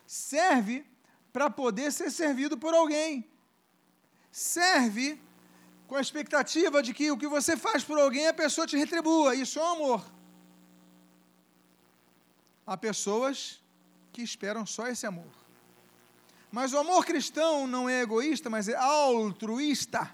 [0.07, 0.87] serve
[1.33, 3.29] para poder ser servido por alguém,
[4.31, 5.21] serve
[5.87, 9.35] com a expectativa de que o que você faz por alguém a pessoa te retribua.
[9.35, 10.05] Isso é um amor.
[12.67, 13.63] Há pessoas
[14.13, 15.31] que esperam só esse amor.
[16.51, 20.11] Mas o amor cristão não é egoísta, mas é altruísta.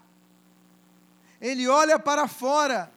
[1.41, 2.93] Ele olha para fora.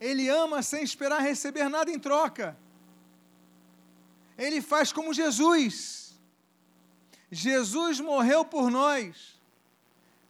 [0.00, 2.56] Ele ama sem esperar receber nada em troca.
[4.36, 6.03] Ele faz como Jesus.
[7.30, 9.40] Jesus morreu por nós.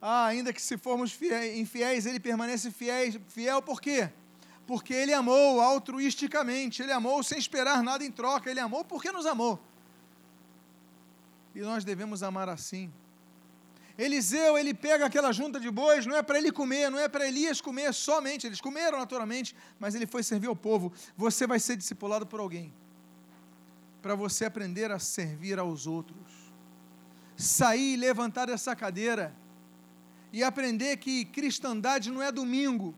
[0.00, 1.18] Ah, ainda que se formos
[1.56, 4.10] infiéis, ele permanece fiel, fiel por quê?
[4.66, 9.26] porque ele amou altruisticamente, ele amou sem esperar nada em troca, ele amou porque nos
[9.26, 9.60] amou.
[11.54, 12.92] E nós devemos amar assim.
[13.96, 17.28] Eliseu, ele pega aquela junta de bois, não é para ele comer, não é para
[17.28, 20.92] Elias comer somente, eles comeram naturalmente, mas ele foi servir ao povo.
[21.16, 22.74] Você vai ser discipulado por alguém,
[24.02, 26.43] para você aprender a servir aos outros.
[27.36, 29.34] Sair e levantar essa cadeira
[30.32, 32.94] e aprender que cristandade não é domingo,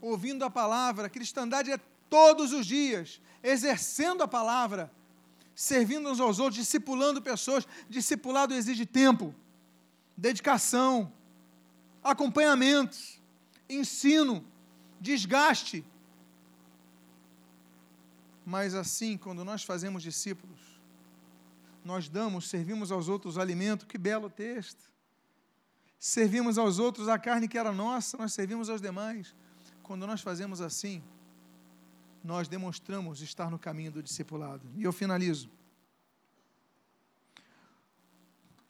[0.00, 1.78] ouvindo a palavra, cristandade é
[2.10, 4.90] todos os dias, exercendo a palavra,
[5.54, 7.66] servindo uns aos outros, discipulando pessoas.
[7.88, 9.34] Discipulado exige tempo,
[10.16, 11.12] dedicação,
[12.02, 12.98] acompanhamento,
[13.68, 14.44] ensino,
[15.00, 15.84] desgaste.
[18.44, 20.58] Mas assim, quando nós fazemos discípulos,
[21.84, 24.90] nós damos, servimos aos outros o alimento, que belo texto.
[25.98, 29.34] Servimos aos outros a carne que era nossa, nós servimos aos demais.
[29.82, 31.02] Quando nós fazemos assim,
[32.22, 34.66] nós demonstramos estar no caminho do discipulado.
[34.76, 35.50] E eu finalizo.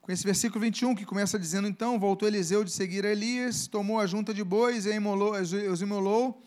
[0.01, 4.01] Com esse versículo 21, que começa dizendo: Então voltou Eliseu de seguir a Elias, tomou
[4.01, 6.43] a junta de bois e imolou, os imolou,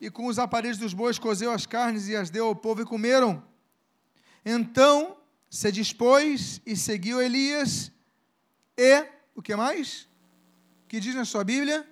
[0.00, 2.86] e com os aparelhos dos bois cozeu as carnes e as deu ao povo e
[2.86, 3.42] comeram.
[4.44, 5.16] Então
[5.54, 7.92] se dispôs e seguiu Elias,
[8.76, 10.08] e o que mais?
[10.84, 11.88] O que diz na sua Bíblia?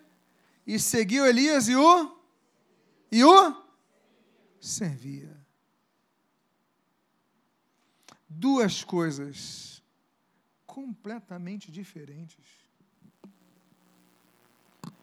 [0.67, 2.17] e seguiu Elias e o
[3.11, 3.63] e o
[4.61, 5.37] servia.
[8.29, 9.83] Duas coisas
[10.67, 12.47] completamente diferentes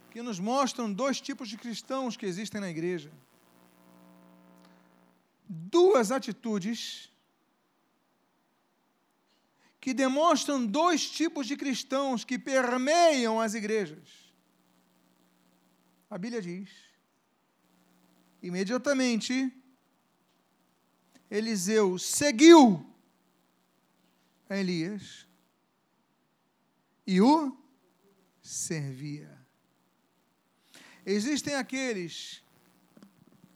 [0.10, 3.12] que nos mostram dois tipos de cristãos que existem na igreja.
[5.48, 7.09] Duas atitudes
[9.80, 14.34] que demonstram dois tipos de cristãos que permeiam as igrejas.
[16.10, 16.70] A Bíblia diz:
[18.42, 19.54] imediatamente,
[21.30, 22.86] Eliseu seguiu
[24.50, 25.28] a Elias
[27.06, 27.56] e o
[28.42, 29.38] servia.
[31.06, 32.44] Existem aqueles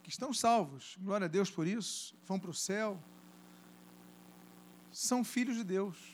[0.02, 3.02] que estão salvos, glória a Deus por isso, vão para o céu,
[4.92, 6.13] são filhos de Deus.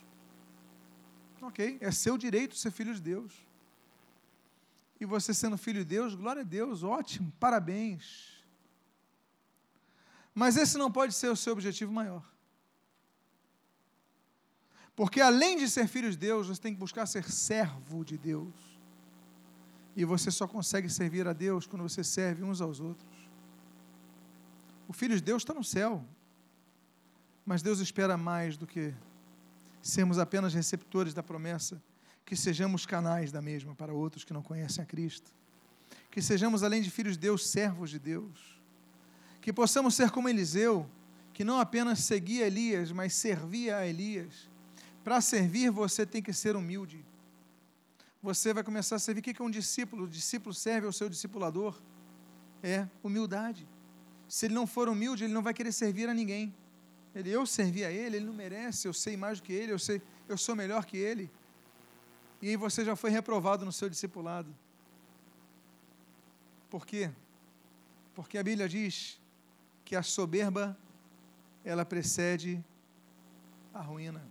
[1.42, 3.34] Ok, é seu direito ser filho de Deus.
[5.00, 8.44] E você sendo filho de Deus, glória a Deus, ótimo, parabéns.
[10.34, 12.24] Mas esse não pode ser o seu objetivo maior.
[14.96, 18.54] Porque além de ser filho de Deus, você tem que buscar ser servo de Deus.
[19.96, 23.18] E você só consegue servir a Deus quando você serve uns aos outros.
[24.88, 26.06] O filho de Deus está no céu.
[27.46, 28.94] Mas Deus espera mais do que
[29.82, 31.82] sermos apenas receptores da promessa
[32.26, 35.32] que sejamos canais da mesma para outros que não conhecem a Cristo.
[36.12, 38.62] Que sejamos, além de filhos de Deus, servos de Deus.
[39.42, 40.88] Que possamos ser como Eliseu,
[41.34, 44.50] que não apenas seguia Elias, mas servia a Elias.
[45.04, 47.04] Para servir, você tem que ser humilde.
[48.22, 49.22] Você vai começar a servir.
[49.22, 50.04] O que é um discípulo?
[50.04, 51.82] O discípulo serve ao seu discipulador.
[52.62, 53.68] É humildade.
[54.28, 56.54] Se ele não for humilde, ele não vai querer servir a ninguém.
[57.16, 59.80] Ele, eu servi a ele, ele não merece, eu sei mais do que ele, eu
[59.80, 61.30] sei, eu sou melhor que ele.
[62.42, 64.56] E aí você já foi reprovado no seu discipulado.
[66.70, 67.12] Por quê?
[68.14, 69.20] Porque a Bíblia diz
[69.84, 70.78] que a soberba
[71.66, 72.64] ela precede
[73.74, 74.24] a ruína.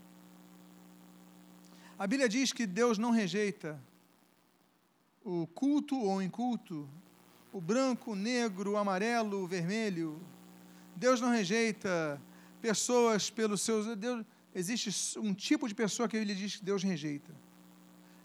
[1.98, 3.80] A Bíblia diz que Deus não rejeita
[5.24, 6.88] o culto ou o inculto,
[7.52, 10.20] o branco, o negro, o amarelo, o vermelho.
[10.94, 12.20] Deus não rejeita
[12.60, 13.96] pessoas pelos seus.
[13.96, 17.32] Deus, existe um tipo de pessoa que Bíblia diz que Deus rejeita.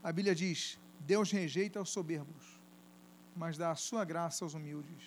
[0.03, 2.59] A Bíblia diz: Deus rejeita os soberbos,
[3.35, 5.03] mas dá a sua graça aos humildes.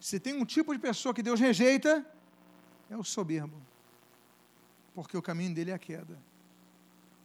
[0.00, 2.04] Se tem um tipo de pessoa que Deus rejeita,
[2.88, 3.60] é o soberbo,
[4.94, 6.18] porque o caminho dele é a queda.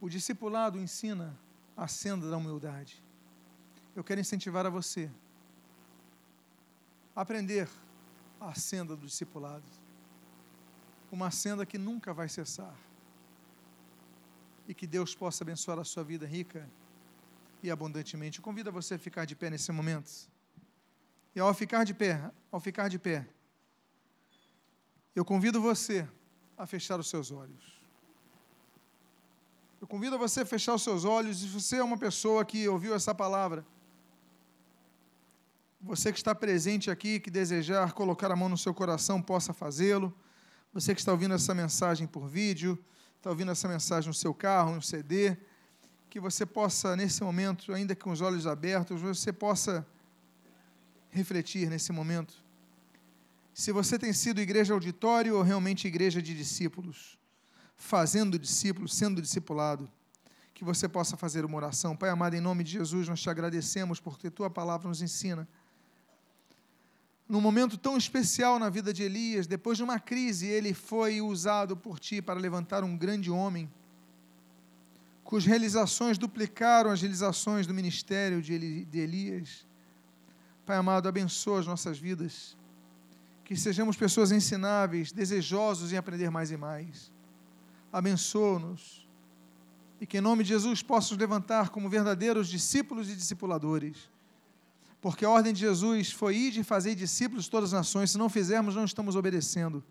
[0.00, 1.38] O discipulado ensina
[1.76, 3.02] a senda da humildade.
[3.94, 5.10] Eu quero incentivar a você
[7.14, 7.68] a aprender
[8.40, 9.64] a senda do discipulado.
[11.12, 12.74] Uma senda que nunca vai cessar.
[14.66, 16.66] E que Deus possa abençoar a sua vida rica
[17.62, 18.38] e abundantemente.
[18.38, 20.10] Eu convido você a ficar de pé nesse momento.
[21.34, 23.28] E ao ficar de pé, ao ficar de pé,
[25.14, 26.08] eu convido você
[26.56, 27.80] a fechar os seus olhos.
[29.82, 31.38] Eu convido você a fechar os seus olhos.
[31.38, 33.66] E se você é uma pessoa que ouviu essa palavra,
[35.78, 40.14] você que está presente aqui, que desejar colocar a mão no seu coração, possa fazê-lo.
[40.72, 42.78] Você que está ouvindo essa mensagem por vídeo,
[43.18, 45.36] está ouvindo essa mensagem no seu carro, no CD,
[46.08, 49.86] que você possa, nesse momento, ainda com os olhos abertos, você possa
[51.10, 52.42] refletir nesse momento.
[53.52, 57.18] Se você tem sido igreja auditório ou realmente igreja de discípulos,
[57.76, 59.90] fazendo discípulos, sendo discipulado,
[60.54, 61.96] que você possa fazer uma oração.
[61.96, 65.46] Pai amado, em nome de Jesus, nós te agradecemos porque tua palavra nos ensina.
[67.32, 71.74] Num momento tão especial na vida de Elias, depois de uma crise, ele foi usado
[71.74, 73.68] por ti para levantar um grande homem,
[75.24, 79.66] cujas realizações duplicaram as realizações do ministério de Elias
[80.64, 82.56] Pai amado, abençoa as nossas vidas.
[83.44, 87.10] Que sejamos pessoas ensináveis, desejosos em aprender mais e mais.
[87.92, 89.08] Abençoa-nos.
[90.00, 94.11] E que em nome de Jesus possamos levantar como verdadeiros discípulos e discipuladores.
[95.02, 98.12] Porque a ordem de Jesus foi ir e fazer discípulos de todas as nações.
[98.12, 99.84] Se não fizermos, não estamos obedecendo.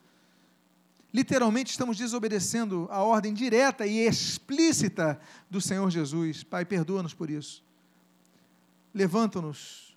[1.13, 6.43] Literalmente estamos desobedecendo a ordem direta e explícita do Senhor Jesus.
[6.43, 7.63] Pai, perdoa-nos por isso.
[8.91, 9.91] Levanta-nos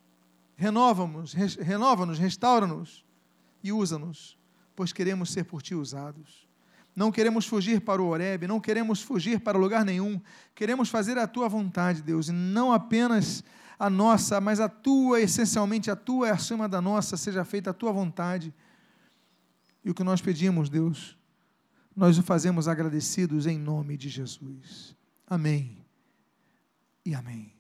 [0.57, 3.05] renova-nos, renova-nos, restaura-nos
[3.63, 4.39] e usa-nos,
[4.75, 6.45] pois queremos ser por ti usados.
[6.95, 10.21] Não queremos fugir para o Horebe, não queremos fugir para lugar nenhum.
[10.55, 13.43] Queremos fazer a tua vontade, Deus, e não apenas
[13.85, 17.75] a nossa, mas a tua, essencialmente a tua é acima da nossa, seja feita a
[17.75, 18.53] tua vontade.
[19.85, 21.19] E o que nós pedimos, Deus,
[21.95, 24.97] nós o fazemos agradecidos em nome de Jesus.
[25.27, 25.85] Amém
[27.05, 27.54] e amém.